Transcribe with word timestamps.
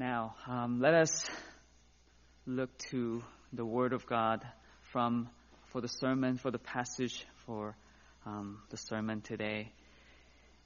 Now, 0.00 0.34
um, 0.46 0.80
let 0.80 0.94
us 0.94 1.26
look 2.46 2.70
to 2.88 3.22
the 3.52 3.66
Word 3.66 3.92
of 3.92 4.06
God 4.06 4.42
from 4.92 5.28
for 5.66 5.82
the 5.82 5.88
sermon, 5.88 6.38
for 6.38 6.50
the 6.50 6.58
passage 6.58 7.26
for 7.44 7.76
um, 8.24 8.62
the 8.70 8.78
sermon 8.78 9.20
today. 9.20 9.74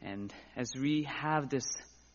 And 0.00 0.32
as 0.54 0.70
we 0.80 1.08
have 1.10 1.48
this 1.50 1.66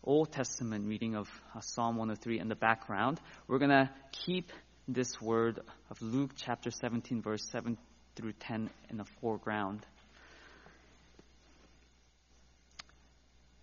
Old 0.02 0.32
Testament 0.32 0.88
reading 0.88 1.18
of 1.18 1.28
uh, 1.54 1.60
Psalm 1.60 1.98
103 1.98 2.40
in 2.40 2.48
the 2.48 2.56
background, 2.56 3.20
we're 3.50 3.60
going 3.60 3.70
to 3.70 3.90
keep 4.14 4.54
this 4.88 5.20
word 5.20 5.60
of 5.92 6.02
Luke 6.02 6.32
chapter 6.38 6.72
17, 6.72 7.22
verse 7.22 7.46
7 7.52 7.78
through 8.16 8.32
10 8.32 8.70
in 8.90 8.96
the 8.96 9.06
foreground. 9.20 9.86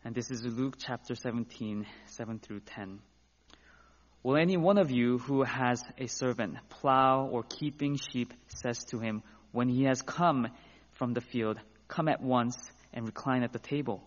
And 0.05 0.15
this 0.15 0.31
is 0.31 0.45
Luke 0.45 0.75
chapter 0.79 1.15
17, 1.15 1.87
7 2.05 2.39
through 2.39 2.61
10. 2.61 3.01
Will 4.27 4.39
any 4.39 4.57
one 4.57 4.77
of 4.77 4.91
you 4.91 5.19
who 5.19 5.45
has 5.45 5.85
a 5.99 6.09
servant 6.09 6.57
plow 6.69 7.29
or 7.31 7.45
keeping 7.45 7.97
sheep 7.97 8.35
says 8.49 8.83
to 8.87 8.99
him, 8.99 9.23
when 9.53 9.69
he 9.69 9.85
has 9.85 10.03
come 10.03 10.49
from 10.95 11.15
the 11.15 11.21
field, 11.21 11.61
come 11.87 12.09
at 12.09 12.21
once 12.21 12.57
and 12.93 13.07
recline 13.07 13.45
at 13.45 13.53
the 13.53 13.61
table? 13.61 14.03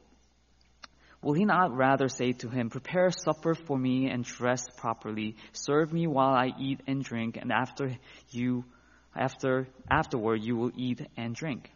Will 1.22 1.32
he 1.32 1.46
not 1.46 1.74
rather 1.74 2.10
say 2.10 2.34
to 2.34 2.50
him, 2.50 2.70
Prepare 2.70 3.12
supper 3.12 3.56
for 3.56 3.78
me 3.78 4.10
and 4.10 4.26
dress 4.26 4.66
properly, 4.76 5.38
serve 5.54 5.94
me 5.94 6.06
while 6.06 6.34
I 6.34 6.50
eat 6.60 6.82
and 6.86 7.02
drink, 7.02 7.38
and 7.38 7.50
after 7.50 7.98
you 8.30 8.66
after 9.16 9.70
afterward 9.90 10.44
you 10.44 10.58
will 10.58 10.72
eat 10.76 11.00
and 11.16 11.34
drink? 11.34 11.72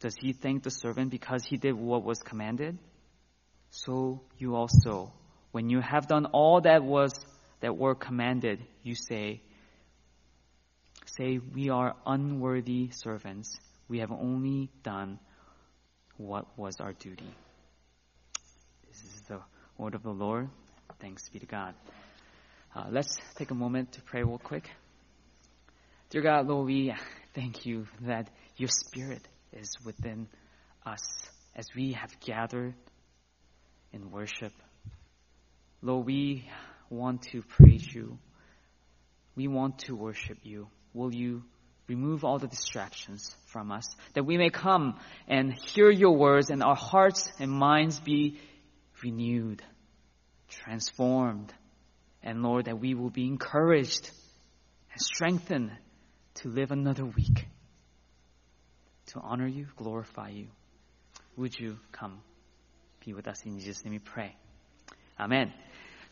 Does 0.00 0.14
he 0.20 0.34
thank 0.34 0.62
the 0.62 0.70
servant 0.70 1.10
because 1.10 1.42
he 1.46 1.56
did 1.56 1.72
what 1.72 2.04
was 2.04 2.18
commanded? 2.18 2.76
So 3.70 4.20
you 4.36 4.56
also, 4.56 5.14
when 5.52 5.70
you 5.70 5.80
have 5.80 6.06
done 6.06 6.26
all 6.26 6.60
that 6.60 6.84
was 6.84 7.14
that 7.60 7.76
were 7.76 7.94
commanded, 7.94 8.64
you 8.82 8.94
say, 8.94 9.42
say, 11.06 11.38
we 11.38 11.70
are 11.70 11.94
unworthy 12.04 12.90
servants. 12.90 13.58
We 13.88 14.00
have 14.00 14.10
only 14.12 14.70
done 14.82 15.18
what 16.16 16.58
was 16.58 16.76
our 16.80 16.92
duty. 16.92 17.30
This 18.88 19.02
is 19.04 19.20
the 19.28 19.40
word 19.78 19.94
of 19.94 20.02
the 20.02 20.10
Lord. 20.10 20.48
Thanks 21.00 21.28
be 21.28 21.38
to 21.38 21.46
God. 21.46 21.74
Uh, 22.74 22.86
let's 22.90 23.16
take 23.36 23.50
a 23.50 23.54
moment 23.54 23.92
to 23.92 24.02
pray 24.02 24.22
real 24.22 24.38
quick. 24.38 24.68
Dear 26.10 26.22
God, 26.22 26.46
Lord, 26.46 26.66
we 26.66 26.94
thank 27.34 27.66
you 27.66 27.86
that 28.02 28.28
your 28.56 28.68
Spirit 28.68 29.26
is 29.52 29.70
within 29.84 30.28
us 30.84 31.00
as 31.54 31.66
we 31.74 31.92
have 31.92 32.18
gathered 32.20 32.74
in 33.92 34.10
worship. 34.10 34.52
Lord, 35.82 36.06
we 36.06 36.48
want 36.90 37.22
to 37.32 37.42
praise 37.42 37.86
you. 37.92 38.18
We 39.34 39.48
want 39.48 39.80
to 39.80 39.94
worship 39.94 40.38
you. 40.42 40.68
Will 40.94 41.14
you 41.14 41.42
remove 41.88 42.24
all 42.24 42.38
the 42.38 42.48
distractions 42.48 43.34
from 43.46 43.70
us 43.70 43.94
that 44.14 44.24
we 44.24 44.36
may 44.38 44.50
come 44.50 44.98
and 45.28 45.52
hear 45.52 45.90
your 45.90 46.16
words 46.16 46.50
and 46.50 46.62
our 46.62 46.74
hearts 46.74 47.28
and 47.38 47.50
minds 47.50 48.00
be 48.00 48.38
renewed, 49.02 49.62
transformed, 50.48 51.52
and 52.22 52.42
Lord, 52.42 52.64
that 52.64 52.80
we 52.80 52.94
will 52.94 53.10
be 53.10 53.26
encouraged 53.26 54.10
and 54.90 55.00
strengthened 55.00 55.70
to 56.36 56.48
live 56.48 56.72
another 56.72 57.04
week 57.04 57.46
to 59.06 59.20
honor 59.20 59.46
you, 59.46 59.66
glorify 59.76 60.30
you. 60.30 60.48
Would 61.36 61.58
you 61.58 61.78
come? 61.92 62.20
be 63.06 63.14
with 63.14 63.28
us. 63.28 63.40
In 63.46 63.58
Jesus' 63.60 63.84
name 63.84 63.92
we 63.92 63.98
pray. 64.00 64.34
Amen. 65.18 65.52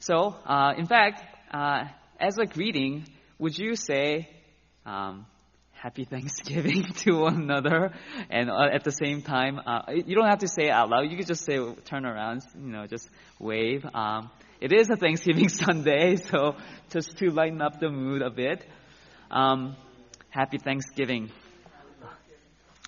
So, 0.05 0.37
uh, 0.45 0.75
in 0.77 0.85
fact, 0.85 1.25
uh, 1.51 1.85
as 2.21 2.37
a 2.37 2.45
greeting, 2.45 3.07
would 3.39 3.57
you 3.57 3.75
say, 3.75 4.29
um, 4.85 5.25
Happy 5.73 6.05
Thanksgiving 6.05 6.83
to 6.97 7.21
one 7.21 7.37
another, 7.41 7.91
and 8.29 8.51
uh, 8.51 8.69
at 8.71 8.85
the 8.85 8.91
same 8.91 9.23
time, 9.23 9.59
uh, 9.67 9.81
you 9.95 10.15
don't 10.15 10.29
have 10.29 10.41
to 10.41 10.49
say 10.49 10.69
out 10.69 10.91
loud. 10.91 11.11
You 11.11 11.17
can 11.17 11.27
just 11.27 11.47
say, 11.47 11.59
turn 11.87 12.05
around, 12.05 12.43
you 12.55 12.71
know, 12.71 12.87
just 12.87 13.09
wave. 13.39 13.87
Um, 13.95 14.31
it 14.61 14.75
is 14.75 14.91
a 14.91 14.97
Thanksgiving 14.97 15.49
Sunday, 15.65 16.17
so 16.17 16.57
just 16.91 17.17
to 17.17 17.31
lighten 17.31 17.63
up 17.63 17.81
the 17.81 17.89
mood 17.89 18.21
a 18.21 18.31
bit. 18.31 18.63
Um, 19.31 19.75
happy 20.29 20.59
Thanksgiving. 20.59 21.31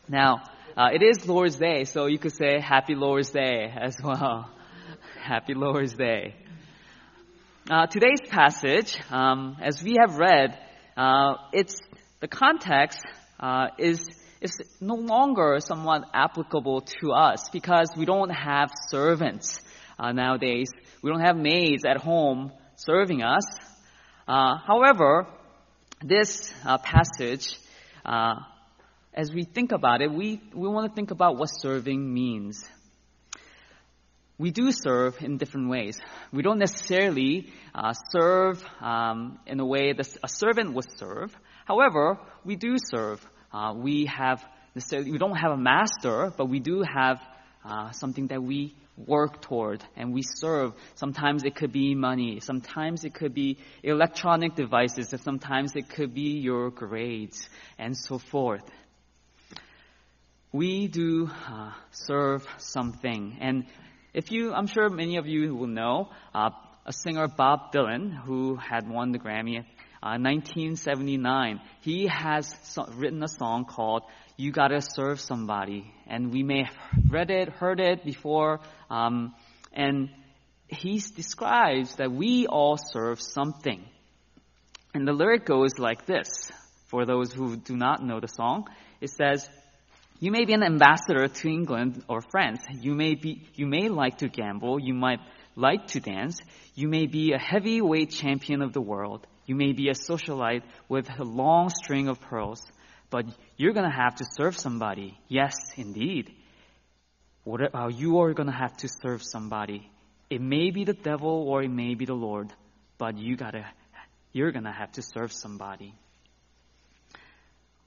Now, 0.06 0.42
uh, 0.76 0.90
it 0.92 1.02
is 1.02 1.26
Lord's 1.26 1.56
Day, 1.56 1.84
so 1.84 2.06
you 2.06 2.18
could 2.18 2.34
say 2.34 2.60
Happy 2.60 2.94
Lord's 2.94 3.30
Day 3.30 3.72
as 3.80 3.96
well. 4.02 4.50
Happy 5.22 5.54
Lord's 5.54 5.94
Day. 5.94 6.34
Uh, 7.68 7.84
today's 7.88 8.20
passage, 8.30 8.96
um, 9.10 9.56
as 9.60 9.82
we 9.82 9.96
have 9.98 10.18
read, 10.18 10.56
uh, 10.96 11.34
it's 11.52 11.76
the 12.20 12.28
context 12.28 13.00
uh, 13.40 13.66
is 13.76 14.08
is 14.40 14.52
no 14.80 14.94
longer 14.94 15.56
somewhat 15.58 16.04
applicable 16.14 16.82
to 16.82 17.10
us 17.10 17.48
because 17.52 17.88
we 17.96 18.04
don't 18.04 18.30
have 18.30 18.70
servants 18.88 19.58
uh, 19.98 20.12
nowadays. 20.12 20.68
We 21.02 21.10
don't 21.10 21.22
have 21.22 21.36
maids 21.36 21.82
at 21.84 21.96
home 21.96 22.52
serving 22.76 23.24
us. 23.24 23.42
Uh, 24.28 24.58
however, 24.64 25.26
this 26.04 26.52
passage 26.84 27.58
as 28.04 29.32
we 29.32 29.44
think 29.44 29.72
about 29.72 30.02
it, 30.02 30.12
we, 30.12 30.40
we 30.54 30.68
want 30.68 30.88
to 30.88 30.94
think 30.94 31.10
about 31.10 31.38
what 31.38 31.46
serving 31.46 32.12
means. 32.12 32.62
We 34.38 34.50
do 34.50 34.70
serve 34.70 35.22
in 35.22 35.38
different 35.38 35.70
ways. 35.70 35.98
We 36.30 36.42
don't 36.42 36.58
necessarily 36.58 37.52
uh, 37.74 37.94
serve 38.10 38.62
um, 38.80 39.38
in 39.46 39.60
a 39.60 39.64
way 39.64 39.94
that 39.94 40.06
a 40.22 40.28
servant 40.28 40.74
would 40.74 40.86
serve. 40.98 41.34
However, 41.64 42.18
we 42.44 42.56
do 42.56 42.76
serve. 42.78 43.26
Uh, 43.52 43.72
we 43.74 44.06
have 44.06 44.44
necessarily 44.74 45.10
we 45.10 45.18
don't 45.18 45.36
have 45.36 45.52
a 45.52 45.56
master, 45.56 46.32
but 46.36 46.50
we 46.50 46.60
do 46.60 46.82
have 46.82 47.18
uh, 47.64 47.92
something 47.92 48.26
that 48.26 48.42
we 48.42 48.74
work 48.98 49.40
toward 49.40 49.82
and 49.96 50.12
we 50.12 50.22
serve. 50.22 50.74
Sometimes 50.96 51.44
it 51.44 51.54
could 51.54 51.72
be 51.72 51.94
money. 51.94 52.40
Sometimes 52.40 53.04
it 53.04 53.14
could 53.14 53.32
be 53.32 53.58
electronic 53.82 54.54
devices. 54.54 55.12
And 55.14 55.22
sometimes 55.22 55.76
it 55.76 55.88
could 55.88 56.12
be 56.12 56.38
your 56.40 56.70
grades 56.70 57.48
and 57.78 57.96
so 57.96 58.18
forth 58.18 58.62
we 60.52 60.88
do 60.88 61.28
uh, 61.48 61.72
serve 61.90 62.46
something. 62.56 63.36
And 63.40 63.66
if 64.16 64.32
you, 64.32 64.54
I'm 64.54 64.66
sure 64.66 64.88
many 64.88 65.18
of 65.18 65.26
you 65.26 65.54
will 65.54 65.66
know, 65.66 66.08
uh, 66.34 66.48
a 66.86 66.92
singer 66.92 67.28
Bob 67.28 67.70
Dylan, 67.70 68.14
who 68.14 68.56
had 68.56 68.88
won 68.88 69.12
the 69.12 69.18
Grammy 69.18 69.58
uh, 70.02 70.16
1979, 70.16 71.60
he 71.82 72.06
has 72.06 72.56
so, 72.62 72.86
written 72.94 73.22
a 73.22 73.28
song 73.28 73.66
called 73.66 74.04
"You 74.38 74.52
Gotta 74.52 74.80
Serve 74.80 75.20
Somebody," 75.20 75.92
and 76.06 76.32
we 76.32 76.42
may 76.42 76.64
have 76.64 76.76
read 77.10 77.30
it, 77.30 77.50
heard 77.50 77.78
it 77.78 78.06
before, 78.06 78.60
um, 78.88 79.34
and 79.74 80.08
he 80.66 80.98
describes 80.98 81.96
that 81.96 82.10
we 82.10 82.46
all 82.46 82.78
serve 82.78 83.20
something. 83.20 83.84
And 84.94 85.06
the 85.06 85.12
lyric 85.12 85.44
goes 85.44 85.78
like 85.78 86.06
this: 86.06 86.50
for 86.86 87.04
those 87.04 87.34
who 87.34 87.56
do 87.56 87.76
not 87.76 88.02
know 88.02 88.20
the 88.20 88.28
song, 88.28 88.66
it 89.02 89.10
says. 89.10 89.46
You 90.18 90.30
may 90.30 90.44
be 90.46 90.54
an 90.54 90.62
ambassador 90.62 91.28
to 91.28 91.48
England 91.48 92.02
or 92.08 92.22
France. 92.22 92.60
You 92.80 92.94
may 92.94 93.14
be, 93.14 93.42
you 93.54 93.66
may 93.66 93.88
like 93.88 94.18
to 94.18 94.28
gamble. 94.28 94.80
You 94.80 94.94
might 94.94 95.20
like 95.54 95.88
to 95.88 96.00
dance. 96.00 96.40
You 96.74 96.88
may 96.88 97.06
be 97.06 97.32
a 97.32 97.38
heavyweight 97.38 98.10
champion 98.10 98.62
of 98.62 98.72
the 98.72 98.80
world. 98.80 99.26
You 99.44 99.54
may 99.54 99.72
be 99.72 99.88
a 99.88 99.94
socialite 99.94 100.62
with 100.88 101.08
a 101.18 101.22
long 101.22 101.68
string 101.68 102.08
of 102.08 102.20
pearls. 102.20 102.62
But 103.10 103.26
you're 103.56 103.72
gonna 103.72 103.94
have 103.94 104.16
to 104.16 104.24
serve 104.36 104.56
somebody. 104.56 105.18
Yes, 105.28 105.54
indeed. 105.76 106.34
What, 107.44 107.60
uh, 107.74 107.88
you 107.88 108.20
are 108.20 108.32
gonna 108.32 108.56
have 108.56 108.76
to 108.78 108.88
serve 108.88 109.22
somebody. 109.22 109.90
It 110.30 110.40
may 110.40 110.70
be 110.70 110.84
the 110.84 110.94
devil 110.94 111.46
or 111.48 111.62
it 111.62 111.70
may 111.70 111.94
be 111.94 112.06
the 112.06 112.14
Lord, 112.14 112.52
but 112.98 113.16
you 113.18 113.36
gotta, 113.36 113.66
you're 114.32 114.50
gonna 114.50 114.72
have 114.72 114.92
to 114.92 115.02
serve 115.02 115.32
somebody. 115.32 115.94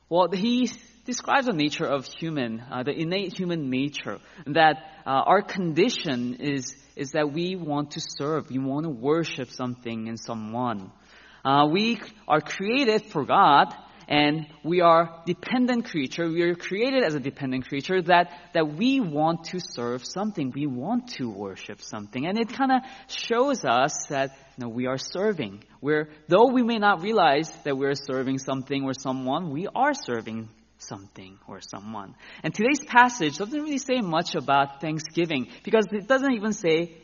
Well, 0.07 0.29
he 0.31 0.69
describes 1.05 1.47
the 1.47 1.53
nature 1.53 1.85
of 1.85 2.05
human, 2.05 2.63
uh, 2.71 2.83
the 2.83 2.91
innate 2.91 3.37
human 3.37 3.69
nature, 3.69 4.19
that 4.45 4.77
uh, 5.05 5.09
our 5.09 5.41
condition 5.41 6.35
is, 6.35 6.75
is 6.95 7.11
that 7.11 7.31
we 7.31 7.55
want 7.55 7.91
to 7.91 8.01
serve, 8.01 8.49
we 8.49 8.59
want 8.59 8.83
to 8.83 8.89
worship 8.89 9.49
something 9.49 10.07
and 10.07 10.19
someone. 10.19 10.91
Uh, 11.43 11.67
we 11.71 11.99
are 12.27 12.41
created 12.41 13.05
for 13.05 13.25
God, 13.25 13.73
and 14.09 14.47
we 14.63 14.81
are 14.81 15.21
dependent 15.27 15.85
creature. 15.85 16.27
We 16.27 16.41
are 16.41 16.55
created 16.55 17.03
as 17.03 17.13
a 17.13 17.19
dependent 17.19 17.67
creature 17.67 18.01
that, 18.01 18.31
that 18.53 18.73
we 18.73 18.99
want 18.99 19.45
to 19.45 19.59
serve 19.59 20.03
something. 20.03 20.51
We 20.53 20.65
want 20.65 21.09
to 21.17 21.29
worship 21.29 21.79
something. 21.79 22.25
And 22.25 22.37
it 22.37 22.49
kind 22.49 22.71
of 22.71 22.81
shows 23.07 23.63
us 23.63 24.07
that 24.09 24.31
you 24.57 24.65
know, 24.65 24.69
we 24.69 24.87
are 24.87 24.97
serving. 24.97 25.63
We're, 25.79 26.09
though 26.27 26.47
we 26.51 26.63
may 26.63 26.79
not 26.79 27.03
realize 27.03 27.51
that 27.65 27.77
we're 27.77 27.93
serving 27.93 28.39
something 28.39 28.83
or 28.83 28.93
someone, 28.93 29.51
we 29.51 29.67
are 29.67 29.93
serving 29.93 30.49
something 30.79 31.37
or 31.47 31.61
someone. 31.61 32.15
And 32.43 32.53
today's 32.53 32.83
passage 32.85 33.37
doesn't 33.37 33.61
really 33.61 33.77
say 33.77 34.01
much 34.01 34.35
about 34.35 34.81
Thanksgiving 34.81 35.47
because 35.63 35.85
it 35.91 36.07
doesn't 36.07 36.33
even 36.33 36.53
say, 36.53 36.95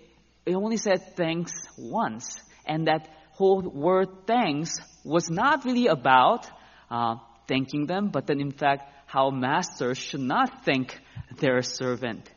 it 0.45 0.55
only 0.55 0.77
said 0.77 1.15
thanks 1.15 1.53
once. 1.77 2.37
And 2.65 2.87
that 2.87 3.07
whole 3.31 3.61
word 3.61 4.25
thanks 4.25 4.79
was 5.03 5.29
not 5.29 5.65
really 5.65 5.87
about 5.87 6.49
uh, 6.89 7.15
thanking 7.47 7.85
them, 7.85 8.09
but 8.09 8.27
then 8.27 8.39
in 8.39 8.51
fact, 8.51 8.91
how 9.05 9.29
masters 9.29 9.97
should 9.97 10.21
not 10.21 10.65
thank 10.65 10.99
their 11.37 11.61
servant. 11.61 12.29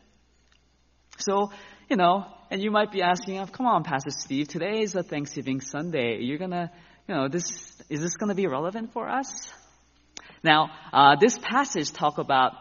So, 1.17 1.51
you 1.89 1.97
know, 1.97 2.25
and 2.51 2.61
you 2.61 2.71
might 2.71 2.91
be 2.91 3.01
asking, 3.01 3.45
come 3.47 3.65
on, 3.65 3.83
Pastor 3.83 4.11
Steve, 4.11 4.47
today 4.47 4.81
is 4.81 4.95
a 4.95 5.03
Thanksgiving 5.03 5.61
Sunday. 5.61 6.19
You're 6.21 6.37
gonna, 6.37 6.71
you 7.07 7.15
know, 7.15 7.27
this, 7.27 7.45
is 7.89 8.01
this 8.01 8.15
gonna 8.15 8.35
be 8.35 8.47
relevant 8.47 8.93
for 8.93 9.09
us? 9.09 9.49
Now, 10.43 10.71
uh, 10.93 11.15
this 11.19 11.37
passage 11.37 11.91
talk 11.91 12.17
about, 12.17 12.53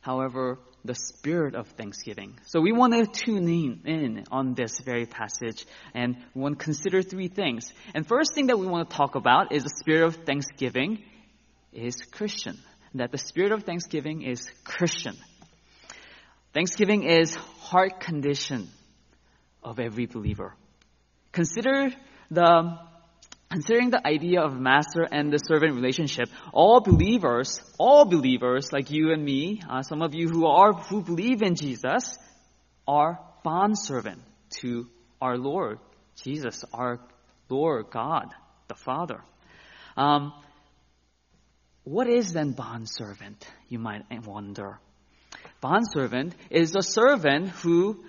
however, 0.00 0.58
the 0.84 0.94
spirit 0.94 1.54
of 1.54 1.68
thanksgiving. 1.68 2.38
So 2.46 2.60
we 2.60 2.72
want 2.72 2.92
to 2.94 3.06
tune 3.06 3.48
in, 3.48 3.80
in 3.84 4.24
on 4.30 4.54
this 4.54 4.80
very 4.80 5.06
passage 5.06 5.64
and 5.94 6.16
we 6.34 6.42
want 6.42 6.58
to 6.58 6.64
consider 6.64 7.02
three 7.02 7.28
things. 7.28 7.72
And 7.94 8.06
first 8.06 8.34
thing 8.34 8.48
that 8.48 8.58
we 8.58 8.66
want 8.66 8.90
to 8.90 8.96
talk 8.96 9.14
about 9.14 9.52
is 9.52 9.62
the 9.62 9.70
spirit 9.70 10.04
of 10.04 10.16
thanksgiving 10.26 11.02
is 11.72 11.96
Christian. 12.10 12.58
That 12.94 13.12
the 13.12 13.18
spirit 13.18 13.52
of 13.52 13.62
thanksgiving 13.62 14.22
is 14.22 14.50
Christian. 14.64 15.16
Thanksgiving 16.52 17.04
is 17.04 17.34
heart 17.34 18.00
condition 18.00 18.68
of 19.62 19.78
every 19.78 20.06
believer. 20.06 20.54
Consider 21.30 21.90
the 22.30 22.78
Considering 23.52 23.90
the 23.90 24.06
idea 24.06 24.40
of 24.40 24.58
master 24.58 25.02
and 25.02 25.30
the 25.30 25.36
servant 25.36 25.74
relationship, 25.74 26.30
all 26.54 26.80
believers, 26.80 27.62
all 27.78 28.06
believers 28.06 28.72
like 28.72 28.90
you 28.90 29.12
and 29.12 29.22
me, 29.22 29.60
uh, 29.68 29.82
some 29.82 30.00
of 30.00 30.14
you 30.14 30.26
who 30.26 30.46
are 30.46 30.72
who 30.72 31.02
believe 31.02 31.42
in 31.42 31.54
Jesus, 31.54 32.16
are 32.88 33.20
bond 33.44 33.78
servant 33.78 34.22
to 34.60 34.88
our 35.20 35.36
Lord 35.36 35.80
Jesus, 36.24 36.64
our 36.72 36.98
Lord 37.50 37.90
God, 37.90 38.32
the 38.68 38.74
Father. 38.74 39.22
Um, 39.98 40.32
what 41.84 42.08
is 42.08 42.32
then 42.32 42.52
bond 42.52 42.88
servant? 42.88 43.46
You 43.68 43.78
might 43.78 44.04
wonder. 44.24 44.80
Bond 45.60 45.84
servant 45.92 46.34
is 46.48 46.74
a 46.74 46.82
servant 46.82 47.50
who, 47.50 48.02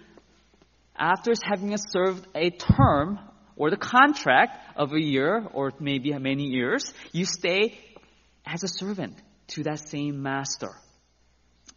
after 0.98 1.34
having 1.44 1.75
served 1.75 2.25
a 2.34 2.50
term 2.50 3.19
or 3.56 3.70
the 3.70 3.78
contract 3.78 4.58
of 4.76 4.94
a 4.94 5.00
year 5.00 5.46
or 5.54 5.72
maybe 5.80 6.12
many 6.18 6.46
years, 6.46 6.94
you 7.12 7.26
stay 7.26 7.78
as 8.46 8.64
a 8.64 8.68
servant 8.68 9.16
to 9.48 9.64
that 9.64 9.80
same 9.80 10.22
master 10.22 10.72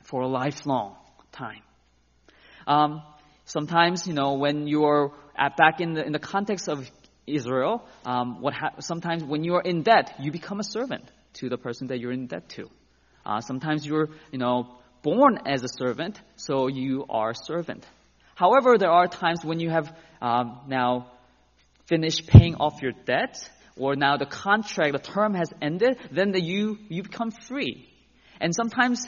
for 0.05 0.23
a 0.23 0.29
lifelong 0.29 0.97
time. 1.33 1.63
Um, 2.67 3.03
sometimes, 3.45 4.07
you 4.07 4.15
know, 4.15 4.35
when 4.35 4.67
you're 4.67 5.13
at, 5.37 5.57
back 5.57 5.81
in 5.81 5.95
the, 5.95 6.05
in 6.05 6.13
the 6.13 6.19
context 6.19 6.69
of 6.69 6.89
Israel, 7.27 7.85
um, 8.05 8.41
what 8.41 8.55
ha- 8.55 8.75
sometimes 8.81 9.25
when 9.25 9.45
you 9.45 9.55
are 9.55 9.63
in 9.63 9.83
debt, 9.83 10.15
you 10.21 10.31
become 10.31 10.61
a 10.61 10.65
servant 10.65 11.05
to 11.35 11.49
the 11.49 11.59
person 11.59 11.89
that 11.89 11.99
you're 11.99 12.13
in 12.13 12.27
debt 12.27 12.49
to. 12.51 12.69
Uh, 13.25 13.41
sometimes 13.41 13.85
you're, 13.85 14.09
you 14.33 14.39
know, 14.39 14.69
born 15.03 15.39
as 15.47 15.63
a 15.63 15.69
servant, 15.69 16.21
so 16.37 16.69
you 16.69 17.05
are 17.09 17.31
a 17.31 17.35
servant. 17.35 17.85
However, 18.35 18.79
there 18.79 18.91
are 18.91 19.09
times 19.09 19.45
when 19.45 19.61
you 19.61 19.71
have 19.71 19.93
um, 20.21 20.61
now 20.69 21.11
finish 21.87 22.27
paying 22.27 22.57
off 22.57 22.83
your 22.83 22.93
debt, 23.05 23.49
or 23.77 23.95
now 23.95 24.17
the 24.17 24.27
contract, 24.27 24.93
the 24.93 24.99
term 24.99 25.35
has 25.35 25.53
ended, 25.61 25.99
then 26.11 26.33
the, 26.33 26.41
you, 26.41 26.79
you 26.89 27.03
become 27.03 27.31
free. 27.31 27.89
And 28.41 28.55
sometimes 28.55 29.05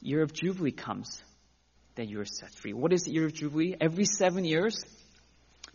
year 0.00 0.22
of 0.22 0.32
Jubilee 0.32 0.72
comes, 0.72 1.22
then 1.96 2.08
you're 2.08 2.24
set 2.24 2.54
free. 2.54 2.72
What 2.72 2.92
is 2.92 3.02
the 3.02 3.12
year 3.12 3.26
of 3.26 3.34
Jubilee? 3.34 3.76
Every 3.80 4.04
seven 4.04 4.44
years, 4.44 4.82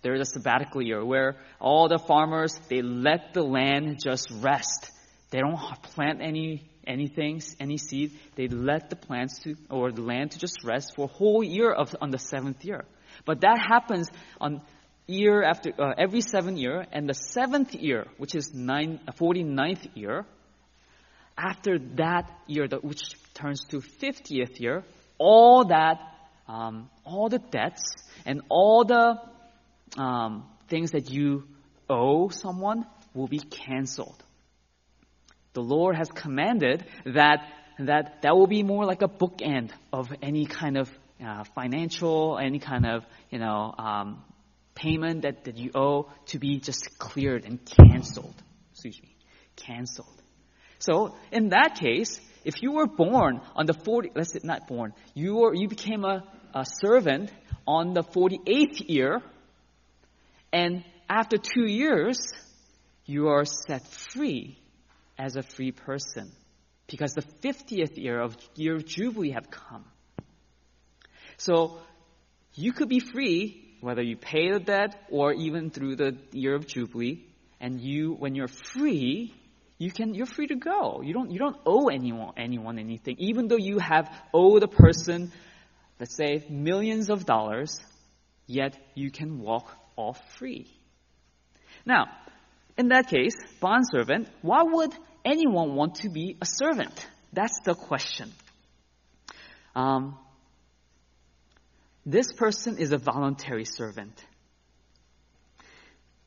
there 0.01 0.13
is 0.13 0.21
a 0.21 0.25
sabbatical 0.25 0.81
year 0.81 1.03
where 1.03 1.37
all 1.59 1.87
the 1.87 1.99
farmers, 1.99 2.59
they 2.69 2.81
let 2.81 3.33
the 3.33 3.43
land 3.43 3.99
just 4.03 4.29
rest. 4.31 4.91
They 5.31 5.39
don't 5.39 5.57
plant 5.83 6.21
any 6.21 6.69
anything, 6.87 7.41
any 7.59 7.77
seed. 7.77 8.17
They 8.35 8.47
let 8.47 8.89
the 8.89 8.95
plants 8.95 9.39
to, 9.39 9.55
or 9.69 9.91
the 9.91 10.01
land 10.01 10.31
to 10.31 10.39
just 10.39 10.63
rest 10.63 10.93
for 10.95 11.05
a 11.05 11.07
whole 11.07 11.43
year 11.43 11.71
of, 11.71 11.95
on 12.01 12.11
the 12.11 12.19
seventh 12.19 12.63
year. 12.63 12.85
But 13.25 13.41
that 13.41 13.57
happens 13.67 14.09
on 14.39 14.61
year 15.07 15.44
after 15.44 15.72
uh, 15.80 15.94
every 15.98 16.22
seven 16.22 16.57
year, 16.57 16.86
and 16.92 17.07
the 17.07 17.13
seventh 17.13 17.75
year, 17.75 18.07
which 18.18 18.36
is 18.36 18.54
nine, 18.54 19.00
49th 19.19 19.96
year, 19.96 20.25
after 21.38 21.78
that 21.96 22.31
year, 22.48 22.68
which 22.81 23.02
turns 23.34 23.63
to 23.66 23.81
50th 23.81 24.60
year, 24.60 24.84
all 25.18 25.66
that, 25.66 26.00
um, 26.48 26.90
all 27.04 27.30
the 27.30 27.40
debts 27.40 27.84
and 28.25 28.42
all 28.50 28.86
the 28.86 29.19
um, 30.02 30.46
things 30.68 30.92
that 30.92 31.12
you 31.12 31.44
owe 31.90 32.30
someone 32.30 32.86
will 33.13 33.28
be 33.28 33.40
canceled. 33.40 34.22
The 35.54 35.62
Lord 35.62 35.96
has 35.96 36.10
commanded 36.10 36.86
that 37.06 37.48
that 37.80 38.22
that 38.22 38.36
will 38.36 38.48
be 38.48 38.63
more 38.63 38.86
like 38.86 39.02
a 39.02 39.07
bookend 39.07 39.72
of 39.92 40.07
any 40.22 40.46
kind 40.46 40.78
of 40.78 40.90
uh, 41.25 41.44
financial, 41.56 42.38
any 42.38 42.60
kind 42.60 42.86
of 42.86 43.06
you 43.30 43.40
know 43.40 43.74
um, 43.78 44.24
payment 44.75 45.24
that, 45.24 45.45
that 45.45 45.57
you 45.57 45.72
owe 45.74 46.12
to 46.27 46.39
be 46.39 46.60
just 46.60 47.00
cleared 47.00 47.45
and 47.45 47.60
canceled. 47.66 48.36
Excuse 48.72 49.01
me, 49.01 49.16
canceled. 49.56 50.22
So 50.80 51.16
in 51.31 51.50
that 51.50 51.77
case, 51.80 52.19
if 52.44 52.62
you 52.62 52.74
were 52.74 52.86
born 52.86 53.42
on 53.56 53.66
the 53.66 53.74
40, 53.74 54.12
let's 54.16 54.33
say 54.33 54.39
not 54.44 54.68
born, 54.68 54.94
you 55.13 55.36
were, 55.38 55.56
you 55.56 55.68
became 55.68 56.04
a, 56.04 56.24
a 56.54 56.66
servant 56.66 57.31
on 57.66 57.94
the 57.94 58.04
48th 58.04 58.88
year, 58.88 59.22
and 60.54 60.83
after 61.10 61.38
two 61.38 61.66
years, 61.66 62.31
you 63.06 63.30
are 63.30 63.45
set 63.45 63.86
free 63.88 64.57
as 65.18 65.36
a 65.36 65.42
free 65.42 65.71
person 65.71 66.31
because 66.88 67.13
the 67.13 67.21
50th 67.21 67.98
year 67.98 68.19
of 68.19 68.38
year 68.56 68.75
of 68.75 68.86
Jubilee 68.86 69.31
have 69.31 69.50
come. 69.50 69.86
So 71.38 71.80
you 72.54 72.74
could 72.74 72.89
be 72.89 73.00
free 73.00 73.64
whether 73.85 74.01
you 74.01 74.17
pay 74.17 74.51
the 74.51 74.59
debt 74.59 74.95
or 75.11 75.31
even 75.31 75.69
through 75.69 75.95
the 75.95 76.17
year 76.31 76.55
of 76.55 76.65
Jubilee. 76.65 77.23
And 77.61 77.79
you, 77.79 78.13
when 78.13 78.33
you're 78.33 78.47
free, 78.47 79.31
you 79.77 79.91
can, 79.91 80.15
you're 80.15 80.25
free 80.25 80.47
to 80.47 80.55
go. 80.55 81.01
You 81.04 81.13
don't, 81.13 81.30
you 81.30 81.37
don't 81.37 81.57
owe 81.68 81.89
anyone, 81.89 82.33
anyone 82.35 82.80
anything. 82.80 83.18
Even 83.19 83.47
though 83.47 83.57
you 83.57 83.77
have 83.77 84.09
owed 84.33 84.63
a 84.63 84.68
person, 84.68 85.31
let's 85.99 86.15
say, 86.15 86.44
millions 86.49 87.11
of 87.11 87.27
dollars, 87.27 87.80
yet 88.47 88.75
you 88.95 89.11
can 89.11 89.39
walk 89.39 89.71
off 89.95 90.19
free. 90.39 90.65
Now, 91.85 92.07
in 92.80 92.87
that 92.87 93.07
case, 93.07 93.35
bond 93.59 93.85
servant, 93.92 94.30
why 94.42 94.63
would 94.63 94.95
anyone 95.23 95.75
want 95.75 95.97
to 95.97 96.09
be 96.09 96.37
a 96.42 96.45
servant? 96.47 97.07
That's 97.33 97.59
the 97.63 97.75
question. 97.75 98.31
Um, 99.75 100.18
this 102.06 102.31
person 102.31 102.78
is 102.78 102.92
a 102.92 102.97
voluntary 102.97 103.66
servant. 103.66 104.24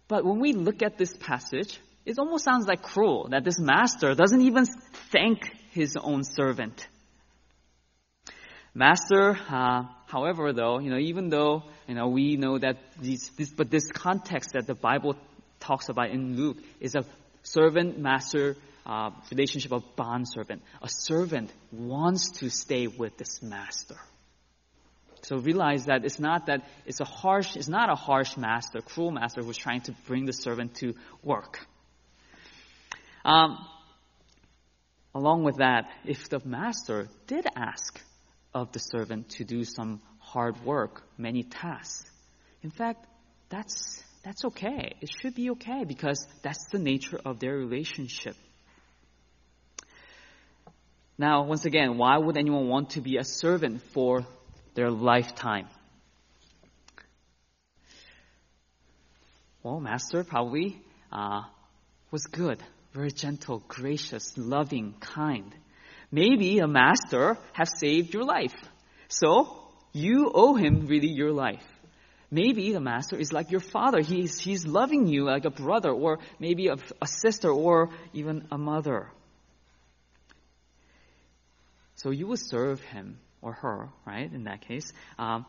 But 0.09 0.25
when 0.25 0.41
we 0.41 0.53
look 0.53 0.83
at 0.83 0.99
this 0.99 1.15
passage, 1.17 1.79
it 2.05 2.19
almost 2.19 2.45
sounds 2.45 2.67
like 2.67 2.83
cruel 2.83 3.29
that 3.31 3.45
this 3.45 3.59
master 3.59 4.15
doesn't 4.15 4.41
even 4.41 4.65
thank 5.13 5.51
his 5.73 5.97
own 6.01 6.25
servant. 6.25 6.89
Master, 8.75 9.37
uh, 9.51 9.85
however, 10.07 10.53
though, 10.53 10.79
you 10.79 10.91
know, 10.91 10.99
even 10.99 11.29
though 11.29 11.65
you 11.87 11.95
know 11.95 12.09
we 12.09 12.37
know 12.37 12.59
that 12.59 12.77
these, 13.01 13.31
this, 13.37 13.51
but 13.51 13.71
this 13.71 13.91
context 13.91 14.53
that 14.53 14.67
the 14.67 14.75
Bible 14.75 15.17
talks 15.61 15.89
about 15.89 16.11
in 16.11 16.37
Luke 16.37 16.59
is 16.81 16.95
a 16.95 17.05
servant-master 17.43 18.57
uh, 18.87 19.11
relationship 19.31 19.73
of 19.73 19.85
bond 19.97 20.27
servant. 20.29 20.63
A 20.83 20.89
servant 20.89 21.53
wants 21.73 22.31
to 22.39 22.51
stay 22.51 22.87
with 22.87 23.17
this 23.17 23.43
master. 23.43 23.97
So 25.29 25.37
realize 25.37 25.85
that 25.85 26.07
it's 26.07 26.19
not 26.19 26.47
that 26.47 26.63
it's 26.87 27.01
a 27.01 27.05
harsh, 27.05 27.55
it's 27.55 27.69
not 27.69 27.91
a 27.91 27.95
harsh 27.95 28.39
master, 28.39 28.81
cruel 28.81 29.11
master 29.11 29.43
who's 29.43 29.59
trying 29.59 29.83
to 29.83 29.93
bring 30.07 30.25
the 30.25 30.33
servant 30.33 30.77
to 30.77 30.95
work. 31.23 31.67
Um, 33.27 33.59
along 35.15 35.45
with 35.45 35.59
that, 35.59 35.91
if 36.07 36.31
the 36.31 36.41
master 36.47 37.09
did 37.27 37.47
ask 37.55 38.01
of 38.55 38.73
the 38.73 38.79
servant 38.79 39.29
to 39.37 39.45
do 39.45 39.65
some 39.65 40.01
hard 40.19 40.65
work, 40.65 41.03
many 41.19 41.43
tasks, 41.43 42.11
in 42.63 42.71
fact, 42.71 43.05
that's 43.51 44.03
that's 44.25 44.47
okay. 44.47 44.95
It 45.03 45.11
should 45.21 45.35
be 45.35 45.51
okay 45.51 45.85
because 45.85 46.27
that's 46.43 46.65
the 46.73 46.79
nature 46.79 47.21
of 47.23 47.39
their 47.39 47.55
relationship. 47.55 48.35
Now, 51.19 51.45
once 51.45 51.67
again, 51.67 51.99
why 51.99 52.17
would 52.17 52.39
anyone 52.39 52.69
want 52.69 52.91
to 52.91 53.03
be 53.03 53.19
a 53.19 53.25
servant 53.25 53.83
for 53.93 54.27
their 54.79 54.93
lifetime. 54.93 55.67
Well, 59.65 59.81
Master 59.81 60.23
probably 60.23 60.81
uh, 61.11 61.43
was 62.13 62.27
good, 62.27 62.63
very 62.93 63.11
gentle, 63.11 63.61
gracious, 63.67 64.39
loving, 64.39 64.95
kind. 65.01 65.53
Maybe 66.13 66.61
a 66.61 66.69
master 66.69 67.37
has 67.55 67.77
saved 67.77 68.15
your 68.15 68.23
life. 68.23 68.55
So 69.09 69.67
you 69.93 70.31
owe 70.33 70.55
him 70.55 70.87
really 70.87 71.11
your 71.11 71.33
life. 71.33 71.67
Maybe 72.31 72.73
the 72.73 72.81
master 72.81 73.17
is 73.17 73.33
like 73.33 73.51
your 73.51 73.61
father. 73.61 74.01
He's, 74.01 74.39
he's 74.39 74.65
loving 74.65 75.09
you 75.09 75.25
like 75.25 75.45
a 75.45 75.51
brother 75.51 75.91
or 75.91 76.21
maybe 76.39 76.69
a, 76.69 76.77
a 77.03 77.07
sister 77.09 77.51
or 77.51 77.91
even 78.13 78.47
a 78.53 78.59
mother. 78.59 79.09
So 81.97 82.11
you 82.11 82.29
will 82.29 82.37
serve 82.37 82.81
him 82.81 83.19
or 83.43 83.53
her, 83.53 83.89
right, 84.07 84.33
in 84.33 84.45
that 84.45 84.63
case, 84.63 84.93
um, 85.19 85.47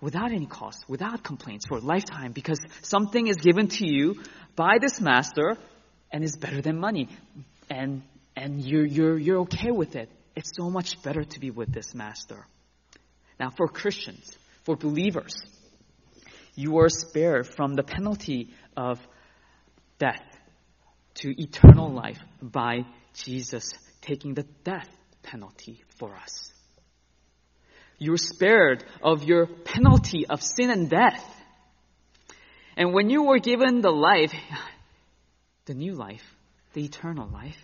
without 0.00 0.32
any 0.32 0.46
cost, 0.46 0.84
without 0.88 1.22
complaints 1.22 1.66
for 1.66 1.78
a 1.78 1.80
lifetime 1.80 2.32
because 2.32 2.60
something 2.82 3.26
is 3.26 3.36
given 3.36 3.68
to 3.68 3.86
you 3.86 4.14
by 4.54 4.78
this 4.80 5.00
master 5.00 5.56
and 6.12 6.22
is 6.22 6.36
better 6.36 6.60
than 6.60 6.78
money. 6.78 7.08
And, 7.70 8.02
and 8.36 8.62
you're, 8.64 8.84
you're, 8.84 9.18
you're 9.18 9.40
okay 9.40 9.70
with 9.70 9.96
it. 9.96 10.10
It's 10.36 10.50
so 10.56 10.70
much 10.70 11.02
better 11.02 11.24
to 11.24 11.40
be 11.40 11.50
with 11.50 11.72
this 11.72 11.94
master. 11.94 12.46
Now, 13.38 13.50
for 13.50 13.66
Christians, 13.66 14.36
for 14.64 14.76
believers, 14.76 15.34
you 16.54 16.78
are 16.78 16.88
spared 16.88 17.46
from 17.46 17.74
the 17.74 17.82
penalty 17.82 18.50
of 18.76 19.00
death 19.98 20.22
to 21.14 21.42
eternal 21.42 21.90
life 21.90 22.18
by 22.42 22.84
Jesus 23.14 23.72
taking 24.00 24.34
the 24.34 24.44
death 24.64 24.88
penalty 25.22 25.82
for 25.98 26.14
us. 26.14 26.53
You're 27.98 28.16
spared 28.16 28.84
of 29.02 29.24
your 29.24 29.46
penalty 29.46 30.26
of 30.26 30.42
sin 30.42 30.70
and 30.70 30.90
death. 30.90 31.24
And 32.76 32.92
when 32.92 33.08
you 33.10 33.22
were 33.24 33.38
given 33.38 33.80
the 33.80 33.90
life, 33.90 34.34
the 35.66 35.74
new 35.74 35.94
life, 35.94 36.24
the 36.72 36.84
eternal 36.84 37.28
life, 37.28 37.58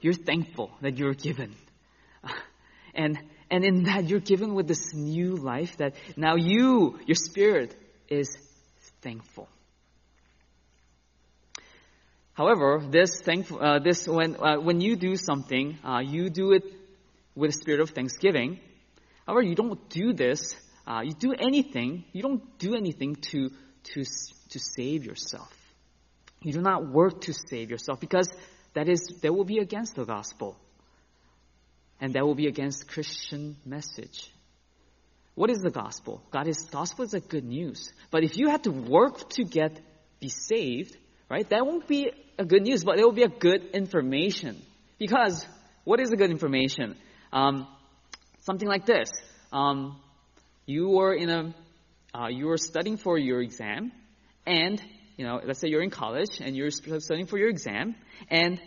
you're 0.00 0.14
thankful 0.14 0.70
that 0.80 0.98
you're 0.98 1.14
given. 1.14 1.54
And, 2.94 3.18
and 3.50 3.64
in 3.64 3.84
that 3.84 4.04
you're 4.04 4.20
given 4.20 4.54
with 4.54 4.68
this 4.68 4.94
new 4.94 5.34
life 5.34 5.76
that 5.78 5.94
now 6.16 6.36
you, 6.36 6.98
your 7.06 7.16
spirit, 7.16 7.74
is 8.08 8.28
thankful. 9.02 9.48
However, 12.34 12.82
this 12.90 13.20
thankful, 13.20 13.62
uh, 13.62 13.78
this 13.78 14.08
when 14.08 14.36
uh, 14.36 14.56
when 14.56 14.80
you 14.80 14.96
do 14.96 15.14
something, 15.14 15.78
uh, 15.84 16.00
you 16.00 16.30
do 16.30 16.52
it 16.52 16.64
with 17.36 17.50
a 17.50 17.52
spirit 17.52 17.80
of 17.80 17.90
thanksgiving. 17.90 18.58
However, 19.26 19.42
you 19.42 19.54
don't 19.54 19.88
do 19.88 20.12
this. 20.12 20.54
Uh, 20.86 21.00
you 21.04 21.12
do 21.12 21.32
anything. 21.32 22.04
You 22.12 22.22
don't 22.22 22.58
do 22.58 22.74
anything 22.74 23.16
to 23.30 23.50
to 23.94 24.04
to 24.50 24.58
save 24.58 25.04
yourself. 25.04 25.52
You 26.42 26.52
do 26.52 26.60
not 26.60 26.86
work 26.88 27.22
to 27.22 27.32
save 27.32 27.70
yourself 27.70 28.00
because 28.00 28.28
that 28.74 28.88
is 28.88 29.00
that 29.22 29.32
will 29.32 29.44
be 29.44 29.58
against 29.58 29.94
the 29.94 30.04
gospel, 30.04 30.56
and 32.00 32.14
that 32.14 32.26
will 32.26 32.34
be 32.34 32.46
against 32.46 32.88
Christian 32.88 33.56
message. 33.64 34.30
What 35.34 35.50
is 35.50 35.58
the 35.58 35.70
gospel? 35.70 36.22
God 36.30 36.46
is 36.46 36.58
gospel 36.70 37.04
is 37.04 37.14
a 37.14 37.20
good 37.20 37.44
news. 37.44 37.92
But 38.10 38.22
if 38.24 38.36
you 38.36 38.50
have 38.50 38.62
to 38.62 38.70
work 38.70 39.28
to 39.30 39.44
get 39.44 39.80
be 40.20 40.28
saved, 40.28 40.96
right? 41.28 41.48
That 41.50 41.66
won't 41.66 41.88
be 41.88 42.10
a 42.38 42.44
good 42.44 42.62
news, 42.62 42.84
but 42.84 42.98
it 42.98 43.04
will 43.04 43.12
be 43.12 43.24
a 43.24 43.28
good 43.28 43.70
information. 43.72 44.60
Because 44.98 45.46
what 45.84 46.00
is 46.00 46.10
a 46.12 46.16
good 46.16 46.30
information? 46.30 46.96
Um, 47.32 47.66
something 48.44 48.68
like 48.68 48.86
this: 48.86 49.10
um, 49.52 50.00
you 50.66 50.88
were 50.88 51.14
in 51.14 51.30
a 51.30 51.54
uh, 52.14 52.28
you 52.28 52.46
were 52.46 52.58
studying 52.58 52.96
for 52.96 53.18
your 53.18 53.40
exam, 53.40 53.92
and 54.46 54.80
you 55.16 55.24
know, 55.24 55.40
let's 55.44 55.60
say 55.60 55.68
you're 55.68 55.82
in 55.82 55.90
college 55.90 56.40
and 56.40 56.56
you're 56.56 56.70
studying 56.70 57.26
for 57.26 57.38
your 57.38 57.48
exam, 57.48 57.94
and 58.30 58.60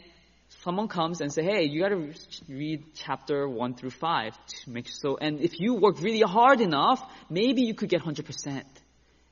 someone 0.63 0.87
comes 0.87 1.21
and 1.21 1.31
say, 1.31 1.43
"Hey, 1.43 1.65
you 1.65 1.81
got 1.81 1.89
to 1.89 2.13
read 2.49 2.83
chapter 2.95 3.47
one 3.47 3.75
through 3.75 3.91
five 3.91 4.33
to 4.47 4.69
make 4.69 4.87
so." 4.89 5.17
And 5.17 5.39
if 5.39 5.59
you 5.59 5.75
work 5.75 6.01
really 6.01 6.21
hard 6.21 6.61
enough, 6.61 7.01
maybe 7.29 7.61
you 7.63 7.73
could 7.73 7.89
get 7.89 8.01
hundred 8.01 8.25
percent, 8.25 8.67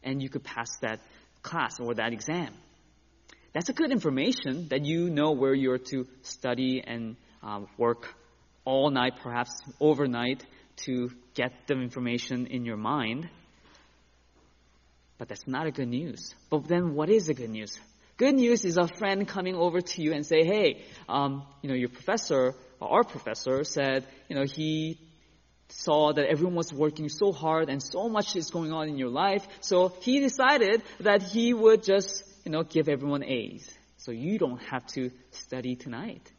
and 0.03 0.21
you 0.21 0.29
could 0.29 0.43
pass 0.43 0.77
that 0.81 0.99
class 1.41 1.79
or 1.79 1.93
that 1.95 2.13
exam. 2.13 2.53
That's 3.53 3.69
a 3.69 3.73
good 3.73 3.91
information 3.91 4.67
that 4.69 4.83
you 4.83 5.09
know 5.09 5.31
where 5.31 5.53
you're 5.53 5.77
to 5.77 6.07
study 6.23 6.83
and 6.85 7.15
um, 7.41 7.67
work 7.77 8.13
all 8.65 8.89
night, 8.89 9.13
perhaps 9.21 9.61
overnight, 9.79 10.45
to 10.77 11.09
get 11.33 11.53
the 11.67 11.75
information 11.75 12.47
in 12.47 12.65
your 12.65 12.77
mind. 12.77 13.29
But 15.17 15.29
that's 15.29 15.47
not 15.47 15.67
a 15.67 15.71
good 15.71 15.87
news. 15.87 16.35
But 16.49 16.67
then, 16.67 16.93
what 16.93 17.09
is 17.09 17.27
the 17.27 17.33
good 17.33 17.49
news? 17.49 17.79
Good 18.17 18.35
news 18.35 18.65
is 18.65 18.77
a 18.77 18.87
friend 18.87 19.27
coming 19.27 19.55
over 19.55 19.81
to 19.81 20.01
you 20.01 20.13
and 20.13 20.25
say, 20.25 20.45
hey, 20.45 20.85
um, 21.07 21.43
you 21.61 21.69
know, 21.69 21.75
your 21.75 21.89
professor, 21.89 22.53
our 22.81 23.03
professor 23.03 23.63
said, 23.63 24.05
you 24.29 24.35
know, 24.35 24.45
he 24.45 24.97
saw 25.69 26.13
that 26.13 26.25
everyone 26.25 26.55
was 26.55 26.71
working 26.71 27.09
so 27.09 27.31
hard 27.31 27.69
and 27.69 27.81
so 27.81 28.07
much 28.07 28.35
is 28.35 28.49
going 28.51 28.71
on 28.71 28.87
in 28.87 28.97
your 28.97 29.09
life. 29.09 29.45
So 29.61 29.89
he 30.01 30.19
decided 30.19 30.83
that 31.01 31.23
he 31.23 31.53
would 31.53 31.83
just, 31.83 32.23
you 32.45 32.51
know, 32.51 32.63
give 32.63 32.87
everyone 32.87 33.23
A's. 33.23 33.69
So 33.97 34.11
you 34.11 34.37
don't 34.37 34.61
have 34.65 34.85
to 34.93 35.11
study 35.31 35.75
tonight. 35.75 36.31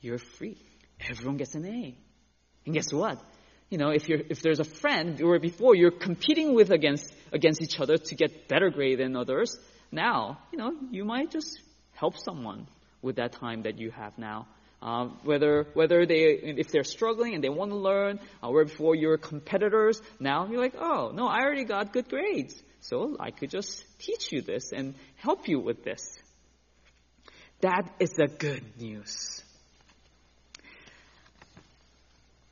You're 0.00 0.18
free. 0.18 0.58
Everyone 1.00 1.36
gets 1.36 1.54
an 1.54 1.66
A. 1.66 1.96
And 2.64 2.74
guess 2.74 2.92
what? 2.92 3.22
You 3.70 3.78
know, 3.78 3.90
if 3.90 4.08
you're, 4.08 4.20
if 4.30 4.42
there's 4.42 4.60
a 4.60 4.64
friend 4.64 5.20
where 5.20 5.38
before 5.38 5.74
you're 5.74 5.90
competing 5.90 6.54
with 6.54 6.70
against, 6.70 7.12
against 7.32 7.62
each 7.62 7.80
other 7.80 7.96
to 7.96 8.14
get 8.14 8.48
better 8.48 8.70
grade 8.70 8.98
than 9.00 9.16
others, 9.16 9.56
now, 9.90 10.38
you 10.52 10.58
know, 10.58 10.72
you 10.90 11.04
might 11.04 11.30
just 11.30 11.60
help 11.92 12.16
someone 12.18 12.66
with 13.02 13.16
that 13.16 13.32
time 13.32 13.62
that 13.62 13.78
you 13.78 13.90
have 13.90 14.18
now. 14.18 14.46
Uh, 14.82 15.06
whether 15.24 15.66
whether 15.72 16.04
they 16.04 16.38
if 16.42 16.68
they're 16.68 16.84
struggling 16.84 17.34
and 17.34 17.42
they 17.42 17.48
want 17.48 17.70
to 17.70 17.76
learn, 17.76 18.20
uh, 18.42 18.48
where 18.48 18.64
before 18.64 18.94
you're 18.94 19.16
competitors, 19.16 20.02
now 20.20 20.46
you're 20.46 20.60
like, 20.60 20.74
oh 20.78 21.12
no, 21.14 21.26
I 21.26 21.40
already 21.40 21.64
got 21.64 21.94
good 21.94 22.10
grades, 22.10 22.62
so 22.80 23.16
I 23.18 23.30
could 23.30 23.50
just 23.50 23.84
teach 23.98 24.30
you 24.32 24.42
this 24.42 24.72
and 24.72 24.94
help 25.16 25.48
you 25.48 25.60
with 25.60 25.82
this. 25.82 26.18
That 27.62 27.90
is 27.98 28.10
the 28.10 28.26
good 28.26 28.62
news. 28.78 29.42